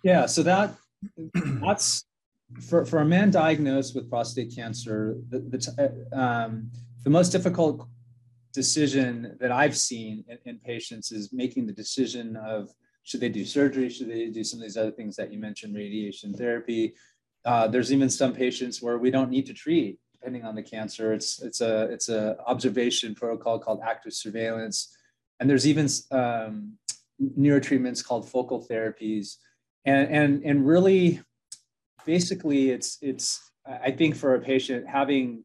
Yeah, 0.03 0.27
so 0.27 0.43
that 0.43 0.75
that's 1.35 2.05
for, 2.69 2.85
for 2.85 3.01
a 3.01 3.05
man 3.05 3.31
diagnosed 3.31 3.95
with 3.95 4.09
prostate 4.09 4.55
cancer, 4.55 5.17
the, 5.29 5.39
the, 5.41 6.19
um, 6.19 6.71
the 7.05 7.11
most 7.11 7.31
difficult 7.31 7.87
decision 8.53 9.37
that 9.41 9.53
I've 9.53 9.77
seen 9.77 10.25
in, 10.29 10.39
in, 10.45 10.59
patients 10.59 11.13
is 11.13 11.33
making 11.33 11.67
the 11.67 11.73
decision 11.73 12.37
of 12.37 12.71
should 13.03 13.21
they 13.21 13.29
do 13.29 13.45
surgery, 13.45 13.89
should 13.89 14.11
they 14.11 14.27
do 14.27 14.45
some 14.45 14.61
of 14.61 14.65
these 14.65 14.77
other 14.77 14.91
things 14.91 15.17
that 15.17 15.33
you 15.33 15.39
mentioned, 15.39 15.75
radiation 15.75 16.35
therapy. 16.35 16.95
Uh, 17.45 17.67
there's 17.67 17.93
even 17.93 18.11
some 18.11 18.35
patients 18.35 18.83
where 18.83 18.99
we 18.99 19.11
don't 19.11 19.31
need 19.31 19.47
to 19.47 19.55
treat 19.55 19.99
depending 20.13 20.45
on 20.45 20.55
the 20.55 20.63
cancer. 20.63 21.13
It's 21.13 21.41
it's 21.43 21.61
a 21.61 21.85
it's 21.85 22.09
a 22.09 22.37
observation 22.47 23.15
protocol 23.15 23.59
called 23.59 23.81
active 23.85 24.13
surveillance, 24.13 24.97
and 25.41 25.49
there's 25.49 25.67
even 25.67 25.89
um, 26.11 26.75
neurotreatments 27.39 28.05
called 28.05 28.29
focal 28.29 28.67
therapies, 28.69 29.37
and 29.85 30.11
and 30.11 30.43
and 30.45 30.67
really, 30.67 31.21
basically, 32.05 32.71
it's 32.71 32.99
it's 33.01 33.41
I 33.67 33.91
think 33.93 34.17
for 34.17 34.35
a 34.35 34.41
patient 34.41 34.87
having 34.87 35.45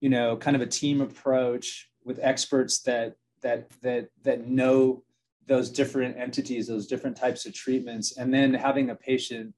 you 0.00 0.10
know 0.10 0.36
kind 0.36 0.54
of 0.54 0.62
a 0.62 0.66
team 0.66 1.00
approach 1.00 1.89
with 2.04 2.18
experts 2.22 2.80
that 2.82 3.16
that 3.42 3.70
that 3.82 4.08
that 4.22 4.46
know 4.46 5.02
those 5.46 5.70
different 5.70 6.16
entities, 6.16 6.68
those 6.68 6.86
different 6.86 7.16
types 7.16 7.46
of 7.46 7.54
treatments, 7.54 8.16
and 8.16 8.32
then 8.32 8.54
having 8.54 8.90
a 8.90 8.94
patient, 8.94 9.54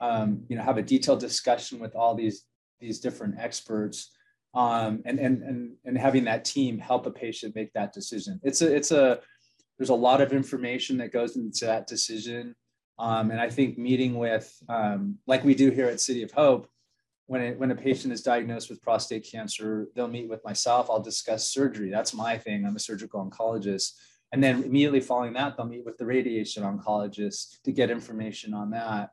um, 0.00 0.42
you 0.48 0.56
know, 0.56 0.62
have 0.62 0.78
a 0.78 0.82
detailed 0.82 1.20
discussion 1.20 1.78
with 1.78 1.94
all 1.94 2.14
these 2.14 2.44
these 2.80 2.98
different 2.98 3.36
experts, 3.38 4.10
um, 4.54 5.02
and 5.04 5.18
and 5.18 5.42
and 5.42 5.76
and 5.84 5.98
having 5.98 6.24
that 6.24 6.44
team 6.44 6.78
help 6.78 7.06
a 7.06 7.10
patient 7.10 7.54
make 7.54 7.72
that 7.72 7.92
decision. 7.92 8.40
It's 8.42 8.62
a 8.62 8.74
it's 8.74 8.90
a 8.90 9.20
there's 9.78 9.90
a 9.90 9.94
lot 9.94 10.20
of 10.20 10.32
information 10.32 10.98
that 10.98 11.12
goes 11.12 11.36
into 11.36 11.64
that 11.66 11.86
decision, 11.86 12.54
um, 12.98 13.30
and 13.30 13.40
I 13.40 13.48
think 13.48 13.78
meeting 13.78 14.14
with 14.14 14.52
um, 14.68 15.18
like 15.26 15.44
we 15.44 15.54
do 15.54 15.70
here 15.70 15.86
at 15.86 16.00
City 16.00 16.22
of 16.22 16.32
Hope, 16.32 16.68
when, 17.30 17.42
it, 17.42 17.60
when 17.60 17.70
a 17.70 17.76
patient 17.76 18.12
is 18.12 18.22
diagnosed 18.22 18.68
with 18.68 18.82
prostate 18.82 19.24
cancer, 19.30 19.86
they'll 19.94 20.08
meet 20.08 20.28
with 20.28 20.44
myself. 20.44 20.90
I'll 20.90 21.00
discuss 21.00 21.46
surgery. 21.46 21.88
That's 21.88 22.12
my 22.12 22.36
thing. 22.36 22.66
I'm 22.66 22.74
a 22.74 22.80
surgical 22.80 23.24
oncologist. 23.24 23.92
And 24.32 24.42
then 24.42 24.64
immediately 24.64 24.98
following 24.98 25.34
that, 25.34 25.56
they'll 25.56 25.66
meet 25.66 25.84
with 25.84 25.96
the 25.96 26.06
radiation 26.06 26.64
oncologist 26.64 27.62
to 27.62 27.70
get 27.70 27.88
information 27.88 28.52
on 28.52 28.70
that. 28.70 29.10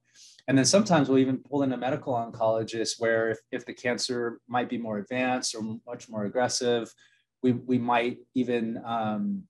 And 0.47 0.57
then 0.57 0.65
sometimes 0.65 1.09
we'll 1.09 1.19
even 1.19 1.37
pull 1.37 1.61
in 1.61 1.73
a 1.73 1.77
medical 1.77 2.13
oncologist 2.13 2.93
where 2.97 3.29
if, 3.29 3.37
if 3.51 3.67
the 3.67 3.73
cancer 3.73 4.39
might 4.47 4.67
be 4.67 4.79
more 4.79 4.97
advanced 4.97 5.53
or 5.53 5.77
much 5.85 6.09
more 6.09 6.25
aggressive, 6.25 6.91
we, 7.43 7.51
we 7.51 7.77
might 7.77 8.17
even 8.33 8.81
um, 8.83 9.43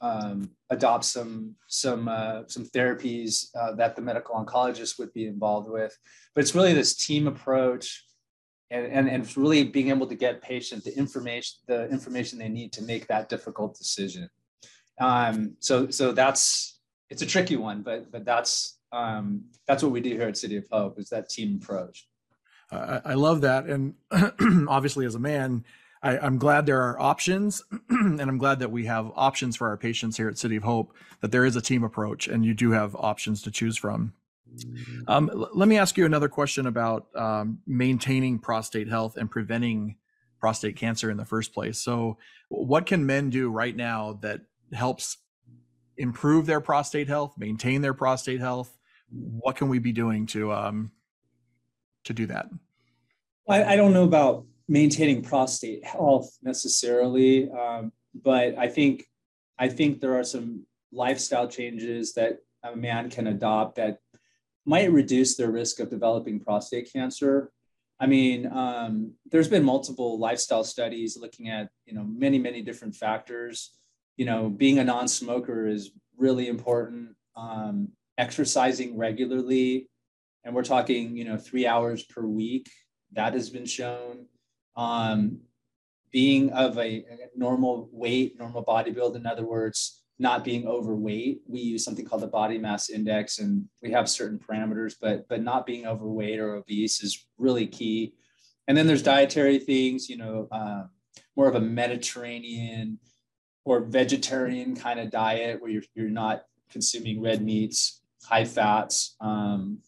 um, 0.00 0.50
adopt 0.70 1.04
some 1.04 1.54
some 1.68 2.08
uh, 2.08 2.42
some 2.48 2.64
therapies 2.64 3.46
uh, 3.54 3.74
that 3.74 3.94
the 3.94 4.02
medical 4.02 4.34
oncologist 4.34 4.98
would 4.98 5.12
be 5.12 5.26
involved 5.26 5.70
with. 5.70 5.96
But 6.34 6.42
it's 6.42 6.54
really 6.54 6.74
this 6.74 6.96
team 6.96 7.28
approach 7.28 8.04
and, 8.70 8.86
and, 8.86 9.08
and 9.08 9.36
really 9.36 9.64
being 9.64 9.88
able 9.88 10.06
to 10.06 10.14
get 10.14 10.42
patients 10.42 10.84
the 10.84 10.96
information 10.96 11.58
the 11.66 11.88
information 11.90 12.38
they 12.38 12.48
need 12.48 12.72
to 12.72 12.82
make 12.82 13.06
that 13.06 13.28
difficult 13.28 13.76
decision 13.76 14.28
um, 15.00 15.54
so 15.58 15.88
so 15.90 16.12
that's 16.12 16.80
it's 17.10 17.22
a 17.22 17.26
tricky 17.26 17.56
one 17.56 17.82
but 17.82 18.10
but 18.10 18.24
that's 18.24 18.78
um, 18.92 19.44
that's 19.66 19.82
what 19.82 19.92
we 19.92 20.00
do 20.00 20.10
here 20.10 20.28
at 20.28 20.36
city 20.36 20.56
of 20.56 20.66
hope 20.70 20.98
is 20.98 21.08
that 21.08 21.28
team 21.28 21.58
approach 21.62 22.06
i 22.70 23.14
love 23.14 23.40
that 23.40 23.64
and 23.64 23.94
obviously 24.68 25.06
as 25.06 25.14
a 25.14 25.18
man 25.18 25.64
I, 26.02 26.26
am 26.26 26.38
glad 26.38 26.66
there 26.66 26.82
are 26.82 27.00
options, 27.00 27.62
and 27.90 28.20
I'm 28.20 28.38
glad 28.38 28.60
that 28.60 28.70
we 28.70 28.86
have 28.86 29.10
options 29.16 29.56
for 29.56 29.68
our 29.68 29.76
patients 29.76 30.16
here 30.16 30.28
at 30.28 30.38
City 30.38 30.56
of 30.56 30.62
Hope. 30.62 30.94
That 31.20 31.32
there 31.32 31.44
is 31.44 31.56
a 31.56 31.60
team 31.60 31.82
approach, 31.82 32.28
and 32.28 32.44
you 32.44 32.54
do 32.54 32.70
have 32.70 32.94
options 32.94 33.42
to 33.42 33.50
choose 33.50 33.76
from. 33.76 34.12
Um, 35.06 35.30
l- 35.32 35.50
let 35.54 35.68
me 35.68 35.78
ask 35.78 35.96
you 35.96 36.04
another 36.04 36.28
question 36.28 36.66
about 36.66 37.06
um, 37.16 37.58
maintaining 37.66 38.38
prostate 38.38 38.88
health 38.88 39.16
and 39.16 39.30
preventing 39.30 39.96
prostate 40.40 40.76
cancer 40.76 41.10
in 41.10 41.16
the 41.16 41.24
first 41.24 41.52
place. 41.52 41.80
So, 41.80 42.18
what 42.48 42.86
can 42.86 43.06
men 43.06 43.30
do 43.30 43.50
right 43.50 43.74
now 43.74 44.18
that 44.22 44.42
helps 44.72 45.16
improve 45.96 46.46
their 46.46 46.60
prostate 46.60 47.08
health, 47.08 47.34
maintain 47.38 47.82
their 47.82 47.94
prostate 47.94 48.40
health? 48.40 48.76
What 49.10 49.56
can 49.56 49.68
we 49.68 49.78
be 49.78 49.92
doing 49.92 50.26
to 50.26 50.52
um, 50.52 50.92
to 52.04 52.12
do 52.12 52.26
that? 52.26 52.46
I, 53.48 53.64
I 53.64 53.76
don't 53.76 53.92
know 53.92 54.04
about 54.04 54.44
maintaining 54.68 55.22
prostate 55.22 55.84
health 55.84 56.30
necessarily, 56.42 57.50
um, 57.50 57.92
but 58.14 58.56
I 58.58 58.68
think 58.68 59.06
I 59.58 59.68
think 59.68 60.00
there 60.00 60.18
are 60.18 60.24
some 60.24 60.66
lifestyle 60.92 61.48
changes 61.48 62.14
that 62.14 62.38
a 62.62 62.76
man 62.76 63.10
can 63.10 63.26
adopt 63.26 63.76
that 63.76 63.98
might 64.68 64.92
reduce 64.92 65.34
their 65.34 65.50
risk 65.50 65.80
of 65.80 65.88
developing 65.88 66.38
prostate 66.38 66.92
cancer. 66.92 67.50
I 67.98 68.06
mean, 68.06 68.46
um, 68.52 69.14
there's 69.30 69.48
been 69.48 69.64
multiple 69.64 70.18
lifestyle 70.18 70.62
studies 70.62 71.16
looking 71.18 71.48
at 71.48 71.70
you 71.86 71.94
know 71.94 72.04
many 72.04 72.38
many 72.38 72.60
different 72.60 72.94
factors. 72.94 73.72
You 74.18 74.26
know, 74.26 74.50
being 74.50 74.78
a 74.78 74.84
non-smoker 74.84 75.66
is 75.66 75.92
really 76.18 76.48
important. 76.48 77.16
Um, 77.34 77.92
exercising 78.18 78.98
regularly, 78.98 79.88
and 80.44 80.54
we're 80.54 80.64
talking 80.74 81.16
you 81.16 81.24
know 81.24 81.38
three 81.38 81.66
hours 81.66 82.02
per 82.02 82.22
week. 82.22 82.68
That 83.12 83.32
has 83.32 83.48
been 83.48 83.66
shown. 83.66 84.26
Um, 84.76 85.40
being 86.12 86.50
of 86.50 86.76
a, 86.76 86.90
a 86.98 87.28
normal 87.36 87.88
weight, 87.90 88.38
normal 88.38 88.62
body 88.62 88.90
build, 88.90 89.16
in 89.16 89.26
other 89.26 89.46
words, 89.46 90.02
not 90.18 90.44
being 90.44 90.66
overweight. 90.66 91.42
We 91.46 91.60
use 91.60 91.84
something 91.84 92.04
called 92.04 92.22
the 92.22 92.28
body 92.28 92.58
mass 92.58 92.90
index, 92.90 93.38
and 93.38 93.68
we 93.82 93.92
have 93.92 94.08
certain 94.08 94.38
parameters, 94.38 94.94
but 95.00 95.28
but 95.28 95.42
not 95.42 95.66
being 95.66 95.86
overweight 95.86 96.40
or 96.40 96.56
obese 96.56 97.02
is 97.02 97.26
really 97.38 97.66
key. 97.66 98.14
And 98.66 98.76
then 98.76 98.86
there's 98.86 99.02
dietary 99.02 99.58
things, 99.58 100.08
you 100.10 100.18
know, 100.18 100.48
um, 100.52 100.90
more 101.36 101.48
of 101.48 101.54
a 101.54 101.60
Mediterranean 101.60 102.98
or 103.64 103.80
vegetarian 103.80 104.74
kind 104.74 104.98
of 105.00 105.10
diet 105.10 105.60
where 105.60 105.70
you're 105.70 105.82
you're 105.94 106.10
not 106.10 106.42
consuming 106.70 107.22
red 107.22 107.42
meats, 107.42 108.02
high 108.24 108.44
fats, 108.44 109.16
um, 109.20 109.78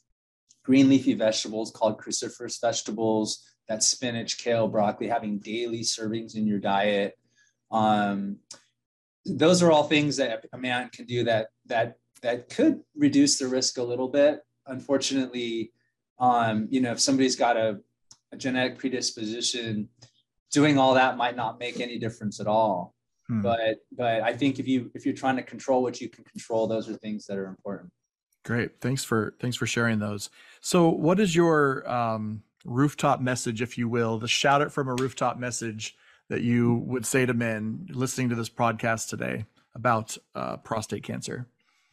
green 0.65 0.89
leafy 0.89 1.15
vegetables 1.15 1.71
called 1.71 2.01
cruciferous 2.01 2.61
vegetables. 2.61 3.47
That's 3.69 3.87
spinach, 3.87 4.39
kale, 4.39 4.69
broccoli. 4.69 5.09
Having 5.09 5.39
daily 5.39 5.81
servings 5.81 6.37
in 6.37 6.47
your 6.47 6.59
diet. 6.59 7.19
Um, 7.71 8.39
those 9.27 9.63
are 9.63 9.71
all 9.71 9.85
things 9.85 10.17
that 10.17 10.45
a 10.53 10.59
man 10.59 10.89
can 10.91 11.05
do 11.05 11.25
that 11.25 11.49
that 11.67 11.97
that 12.23 12.49
could 12.51 12.81
reduce 12.95 13.39
the 13.39 13.47
risk 13.47 13.79
a 13.79 13.83
little 13.83 14.09
bit. 14.09 14.41
Unfortunately, 14.67 15.73
um, 16.19 16.69
you 16.71 16.81
know, 16.81 16.93
if 16.93 17.01
somebody's 17.01 17.37
got 17.37 17.57
a, 17.57 17.81
a, 18.33 18.37
genetic 18.37 18.79
predisposition, 18.79 19.89
doing 20.53 20.79
all 20.79 20.95
that 20.95 21.17
might 21.17 21.35
not 21.35 21.59
make 21.59 21.81
any 21.81 21.99
difference 21.99 22.41
at 22.41 22.47
all. 22.47 22.95
Hmm. 23.29 23.43
But 23.43 23.77
but 23.97 24.23
I 24.23 24.35
think 24.35 24.59
if 24.59 24.69
you 24.69 24.91
if 24.95 25.05
you're 25.07 25.15
trying 25.15 25.37
to 25.37 25.43
control 25.43 25.83
what 25.83 26.01
you 26.01 26.09
can 26.09 26.25
control, 26.25 26.67
those 26.67 26.89
are 26.89 26.95
things 26.95 27.27
that 27.27 27.39
are 27.39 27.47
important. 27.47 27.91
Great, 28.45 28.81
thanks 28.81 29.05
for 29.05 29.35
thanks 29.41 29.57
for 29.57 29.67
sharing 29.67 29.99
those. 29.99 30.31
So, 30.61 30.89
what 30.89 31.21
is 31.21 31.35
your 31.37 31.89
um, 31.91 32.43
rooftop 32.65 33.21
message, 33.21 33.63
if 33.63 33.79
you 33.79 33.89
will, 33.89 34.19
the 34.19 34.29
shout 34.29 34.63
it 34.63 34.73
from 34.73 34.89
a 34.89 34.95
rooftop 34.95 35.39
message 35.39 35.97
that 36.31 36.43
you 36.43 36.77
would 36.87 37.05
say 37.05 37.27
to 37.27 37.35
men 37.35 37.87
listening 37.91 38.29
to 38.31 38.37
this 38.37 38.49
podcast 38.49 39.09
today 39.09 39.45
about 39.75 40.17
uh, 40.35 40.57
prostate 40.59 41.03
cancer? 41.03 41.47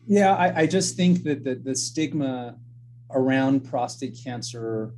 Yeah, 0.05 0.35
I, 0.35 0.61
I 0.61 0.67
just 0.67 0.95
think 0.95 1.23
that 1.23 1.43
the, 1.43 1.55
the 1.55 1.75
stigma 1.75 2.55
around 3.11 3.61
prostate 3.67 4.17
cancer 4.23 4.93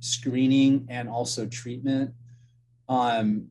screening 0.00 0.86
and 0.88 1.08
also 1.08 1.46
treatment, 1.46 2.12
um, 2.88 3.48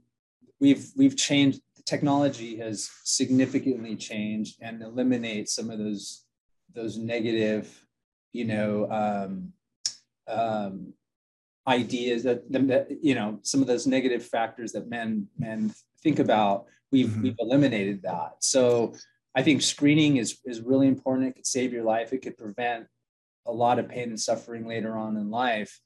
we've 0.59 0.89
we've 0.97 1.15
changed. 1.15 1.61
Technology 1.85 2.57
has 2.57 2.89
significantly 3.03 3.95
changed 3.95 4.57
and 4.61 4.83
eliminate 4.83 5.47
some 5.49 5.69
of 5.69 5.79
those 5.79 6.25
those 6.73 6.97
negative, 6.97 7.85
you 8.31 8.45
know, 8.45 8.89
um, 8.91 9.53
um, 10.27 10.93
ideas 11.69 12.23
that, 12.23 12.51
that 12.51 12.87
you 13.01 13.15
know 13.15 13.39
some 13.43 13.61
of 13.61 13.67
those 13.67 13.85
negative 13.85 14.25
factors 14.25 14.71
that 14.71 14.89
men 14.89 15.27
men 15.37 15.71
think 16.01 16.19
about 16.19 16.65
we've 16.91 17.07
mm-hmm. 17.07 17.21
we've 17.21 17.35
eliminated 17.39 18.01
that. 18.01 18.31
So 18.39 18.93
i 19.35 19.43
think 19.43 19.61
screening 19.61 20.17
is 20.17 20.39
is 20.43 20.61
really 20.61 20.87
important. 20.87 21.29
It 21.29 21.35
could 21.35 21.47
save 21.47 21.71
your 21.71 21.83
life. 21.83 22.11
It 22.11 22.21
could 22.23 22.37
prevent 22.37 22.87
a 23.45 23.51
lot 23.51 23.79
of 23.79 23.87
pain 23.87 24.09
and 24.09 24.19
suffering 24.19 24.67
later 24.67 24.97
on 24.97 25.15
in 25.17 25.29
life. 25.29 25.79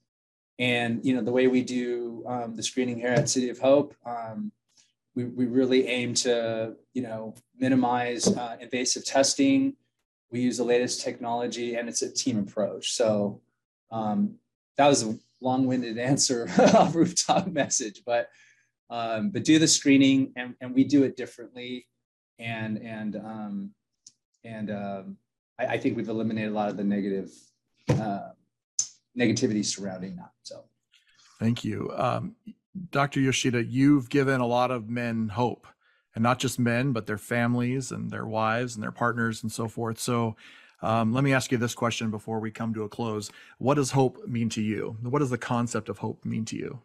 And 0.58 1.04
you 1.04 1.14
know 1.14 1.22
the 1.22 1.32
way 1.32 1.46
we 1.46 1.62
do 1.62 2.24
um, 2.26 2.56
the 2.56 2.62
screening 2.62 2.98
here 2.98 3.10
at 3.10 3.28
city 3.28 3.50
of 3.50 3.58
hope 3.58 3.94
um, 4.06 4.52
we, 5.14 5.24
we 5.24 5.46
really 5.46 5.86
aim 5.86 6.14
to 6.14 6.74
you 6.94 7.02
know 7.02 7.34
minimize 7.58 8.26
uh, 8.26 8.56
invasive 8.60 9.04
testing. 9.04 9.76
We 10.30 10.40
use 10.40 10.56
the 10.56 10.64
latest 10.64 11.02
technology 11.02 11.76
and 11.76 11.88
it's 11.88 12.02
a 12.02 12.10
team 12.10 12.38
approach. 12.38 12.92
So 12.92 13.40
um, 13.92 14.36
that 14.76 14.88
was 14.88 15.04
long-winded 15.44 15.98
answer 15.98 16.48
rooftop 16.92 17.46
message, 17.46 18.02
but 18.04 18.28
um, 18.90 19.30
but 19.30 19.44
do 19.44 19.58
the 19.58 19.68
screening 19.68 20.32
and, 20.36 20.54
and 20.60 20.74
we 20.74 20.84
do 20.84 21.04
it 21.04 21.16
differently. 21.16 21.86
And 22.38 22.78
and 22.78 23.16
um, 23.16 23.70
and 24.44 24.70
um, 24.70 25.16
I, 25.58 25.66
I, 25.66 25.78
think 25.78 25.96
we've 25.96 26.08
eliminated 26.08 26.50
a 26.50 26.54
lot 26.54 26.68
of 26.68 26.76
the 26.76 26.84
negative 26.84 27.30
uh, 27.88 28.30
negativity 29.18 29.64
surrounding 29.64 30.16
that. 30.16 30.30
So 30.42 30.64
thank 31.38 31.64
you. 31.64 31.92
Um, 31.96 32.34
Dr. 32.90 33.20
Yoshida, 33.20 33.64
you've 33.64 34.10
given 34.10 34.40
a 34.40 34.46
lot 34.46 34.72
of 34.72 34.88
men 34.88 35.28
hope 35.28 35.66
and 36.14 36.22
not 36.22 36.40
just 36.40 36.58
men, 36.58 36.92
but 36.92 37.06
their 37.06 37.18
families 37.18 37.92
and 37.92 38.10
their 38.10 38.26
wives 38.26 38.74
and 38.74 38.82
their 38.82 38.92
partners 38.92 39.42
and 39.42 39.52
so 39.52 39.68
forth. 39.68 40.00
So 40.00 40.36
um, 40.84 41.12
let 41.12 41.24
me 41.24 41.32
ask 41.32 41.50
you 41.50 41.58
this 41.58 41.74
question 41.74 42.10
before 42.10 42.38
we 42.40 42.50
come 42.50 42.74
to 42.74 42.84
a 42.84 42.88
close. 42.88 43.30
What 43.58 43.74
does 43.74 43.90
hope 43.90 44.26
mean 44.26 44.48
to 44.50 44.62
you? 44.62 44.96
What 45.02 45.20
does 45.20 45.30
the 45.30 45.38
concept 45.38 45.88
of 45.88 45.98
hope 45.98 46.24
mean 46.24 46.44
to 46.46 46.56
you? 46.56 46.80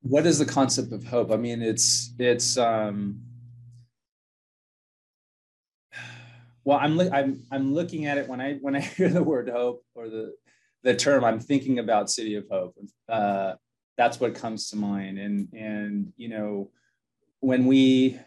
What 0.00 0.26
is 0.26 0.38
the 0.38 0.46
concept 0.46 0.92
of 0.92 1.04
hope? 1.04 1.30
I 1.30 1.36
mean, 1.36 1.62
it's 1.62 2.12
it's 2.18 2.56
um, 2.56 3.20
well, 6.64 6.78
I'm 6.78 6.98
I'm 6.98 7.42
I'm 7.52 7.74
looking 7.74 8.06
at 8.06 8.18
it 8.18 8.28
when 8.28 8.40
I 8.40 8.54
when 8.54 8.74
I 8.74 8.80
hear 8.96 9.08
the 9.08 9.22
word 9.22 9.48
hope 9.48 9.84
or 9.94 10.08
the 10.08 10.34
the 10.82 10.96
term, 10.96 11.24
I'm 11.24 11.38
thinking 11.38 11.78
about 11.78 12.10
City 12.10 12.34
of 12.34 12.46
Hope. 12.50 12.76
Uh, 13.08 13.54
that's 13.96 14.18
what 14.18 14.34
comes 14.34 14.70
to 14.70 14.76
mind, 14.76 15.18
and 15.18 15.48
and 15.52 16.12
you 16.16 16.28
know 16.28 16.70
when 17.40 17.66
we 17.66 18.18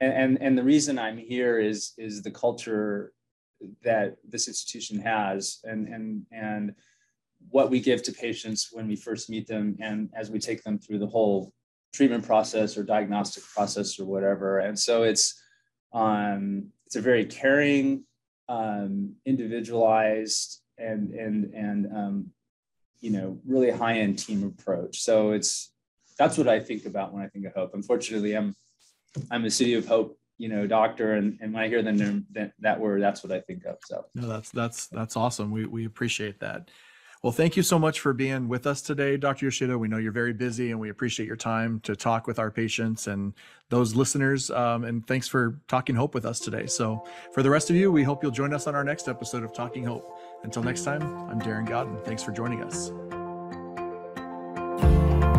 and, 0.00 0.12
and 0.12 0.42
and 0.42 0.58
the 0.58 0.62
reason 0.62 0.98
I'm 0.98 1.18
here 1.18 1.58
is 1.58 1.92
is 1.98 2.22
the 2.22 2.30
culture 2.30 3.12
that 3.84 4.16
this 4.26 4.48
institution 4.48 4.98
has 5.00 5.60
and 5.64 5.86
and 5.88 6.26
and 6.32 6.74
what 7.50 7.70
we 7.70 7.80
give 7.80 8.02
to 8.02 8.12
patients 8.12 8.68
when 8.72 8.86
we 8.86 8.96
first 8.96 9.30
meet 9.30 9.46
them 9.46 9.76
and 9.80 10.10
as 10.14 10.30
we 10.30 10.38
take 10.38 10.62
them 10.62 10.78
through 10.78 10.98
the 10.98 11.06
whole 11.06 11.52
treatment 11.92 12.24
process 12.24 12.76
or 12.76 12.82
diagnostic 12.82 13.42
process 13.54 13.98
or 13.98 14.04
whatever. 14.04 14.58
And 14.60 14.78
so 14.78 15.02
it's 15.02 15.40
um 15.92 16.68
it's 16.86 16.96
a 16.96 17.00
very 17.00 17.24
caring 17.24 18.04
um 18.48 19.14
individualized 19.26 20.62
and 20.78 21.12
and 21.12 21.52
and 21.54 21.86
um 21.94 22.26
you 23.00 23.10
know 23.10 23.38
really 23.46 23.70
high 23.70 23.98
end 23.98 24.18
team 24.18 24.44
approach. 24.44 25.00
So 25.00 25.32
it's 25.32 25.72
that's 26.18 26.36
what 26.36 26.48
i 26.48 26.60
think 26.60 26.84
about 26.84 27.12
when 27.12 27.22
i 27.22 27.28
think 27.28 27.46
of 27.46 27.54
hope. 27.54 27.72
Unfortunately 27.74 28.36
i'm 28.36 28.54
I'm 29.30 29.44
a 29.44 29.50
City 29.50 29.74
of 29.74 29.86
Hope, 29.86 30.18
you 30.38 30.48
know, 30.48 30.66
doctor, 30.66 31.14
and, 31.14 31.38
and 31.40 31.52
when 31.52 31.62
I 31.62 31.68
hear 31.68 31.82
the 31.82 32.24
that, 32.32 32.52
that 32.60 32.80
word, 32.80 33.02
that's 33.02 33.22
what 33.22 33.32
I 33.32 33.40
think 33.40 33.64
of. 33.64 33.76
So 33.84 34.06
no, 34.14 34.28
that's 34.28 34.50
that's 34.50 34.86
that's 34.88 35.16
awesome. 35.16 35.50
We 35.50 35.66
we 35.66 35.84
appreciate 35.86 36.40
that. 36.40 36.70
Well, 37.22 37.32
thank 37.32 37.54
you 37.54 37.62
so 37.62 37.78
much 37.78 38.00
for 38.00 38.14
being 38.14 38.48
with 38.48 38.66
us 38.66 38.80
today, 38.80 39.18
Dr. 39.18 39.44
Yoshida. 39.44 39.76
We 39.76 39.88
know 39.88 39.98
you're 39.98 40.10
very 40.10 40.32
busy, 40.32 40.70
and 40.70 40.80
we 40.80 40.88
appreciate 40.88 41.26
your 41.26 41.36
time 41.36 41.78
to 41.80 41.94
talk 41.94 42.26
with 42.26 42.38
our 42.38 42.50
patients 42.50 43.08
and 43.08 43.34
those 43.68 43.94
listeners. 43.94 44.50
Um, 44.50 44.84
and 44.84 45.06
thanks 45.06 45.28
for 45.28 45.60
talking 45.68 45.94
hope 45.94 46.14
with 46.14 46.24
us 46.24 46.40
today. 46.40 46.66
So, 46.66 47.06
for 47.34 47.42
the 47.42 47.50
rest 47.50 47.68
of 47.68 47.76
you, 47.76 47.92
we 47.92 48.04
hope 48.04 48.22
you'll 48.22 48.32
join 48.32 48.54
us 48.54 48.66
on 48.66 48.74
our 48.74 48.84
next 48.84 49.06
episode 49.06 49.44
of 49.44 49.52
Talking 49.52 49.84
Hope. 49.84 50.18
Until 50.44 50.62
next 50.62 50.84
time, 50.84 51.02
I'm 51.28 51.40
Darren 51.42 51.68
Godden. 51.68 51.98
Thanks 52.04 52.22
for 52.22 52.32
joining 52.32 52.62
us. 52.62 52.90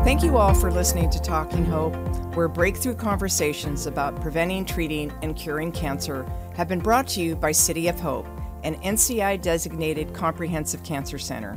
Thank 0.04 0.24
you 0.24 0.36
all 0.36 0.56
for 0.56 0.72
listening 0.72 1.12
to 1.12 1.22
Talking 1.22 1.64
Hope, 1.64 1.96
where 2.36 2.48
breakthrough 2.48 2.96
conversations 2.96 3.86
about 3.86 4.20
preventing, 4.20 4.66
treating, 4.66 5.14
and 5.22 5.36
curing 5.36 5.72
cancer 5.72 6.26
have 6.56 6.68
been 6.68 6.80
brought 6.80 7.08
to 7.10 7.22
you 7.22 7.36
by 7.36 7.52
City 7.52 7.88
of 7.88 8.00
Hope, 8.00 8.26
an 8.64 8.82
NCI 8.82 9.40
designated 9.44 10.12
comprehensive 10.12 10.84
cancer 10.84 11.20
center. 11.20 11.56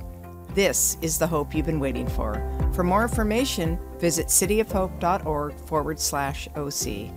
This 0.50 0.98
is 1.00 1.16
the 1.16 1.26
hope 1.26 1.54
you've 1.54 1.64
been 1.64 1.80
waiting 1.80 2.06
for. 2.06 2.34
For 2.74 2.84
more 2.84 3.02
information, 3.02 3.78
visit 3.98 4.26
cityofhope.org 4.26 5.54
forward 5.60 5.98
slash 5.98 6.46
OC 6.54 7.10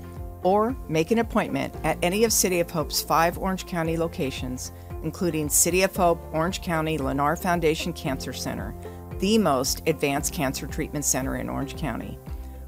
or 0.44 0.78
make 0.88 1.12
an 1.12 1.20
appointment 1.20 1.76
at 1.84 1.98
any 2.02 2.24
of 2.24 2.32
City 2.32 2.62
of 2.62 2.72
Hope's 2.72 3.02
five 3.02 3.38
Orange 3.38 3.66
County 3.66 3.98
locations, 3.98 4.72
including 5.04 5.50
City 5.50 5.82
of 5.84 5.94
Hope 5.94 6.22
Orange 6.32 6.62
County 6.62 6.98
Lennar 6.98 7.38
Foundation 7.38 7.92
Cancer 7.92 8.32
Center 8.32 8.74
the 9.20 9.38
most 9.38 9.82
advanced 9.88 10.34
cancer 10.34 10.68
treatment 10.68 11.06
center 11.06 11.38
in 11.38 11.50
Orange 11.50 11.78
County. 11.78 12.18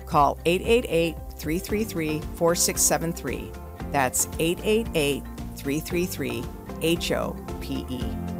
Call 0.05 0.39
888 0.45 1.15
333 1.37 2.19
4673. 2.35 3.51
That's 3.91 4.27
888 4.39 5.23
333 5.55 6.43
HOPE. 6.81 8.38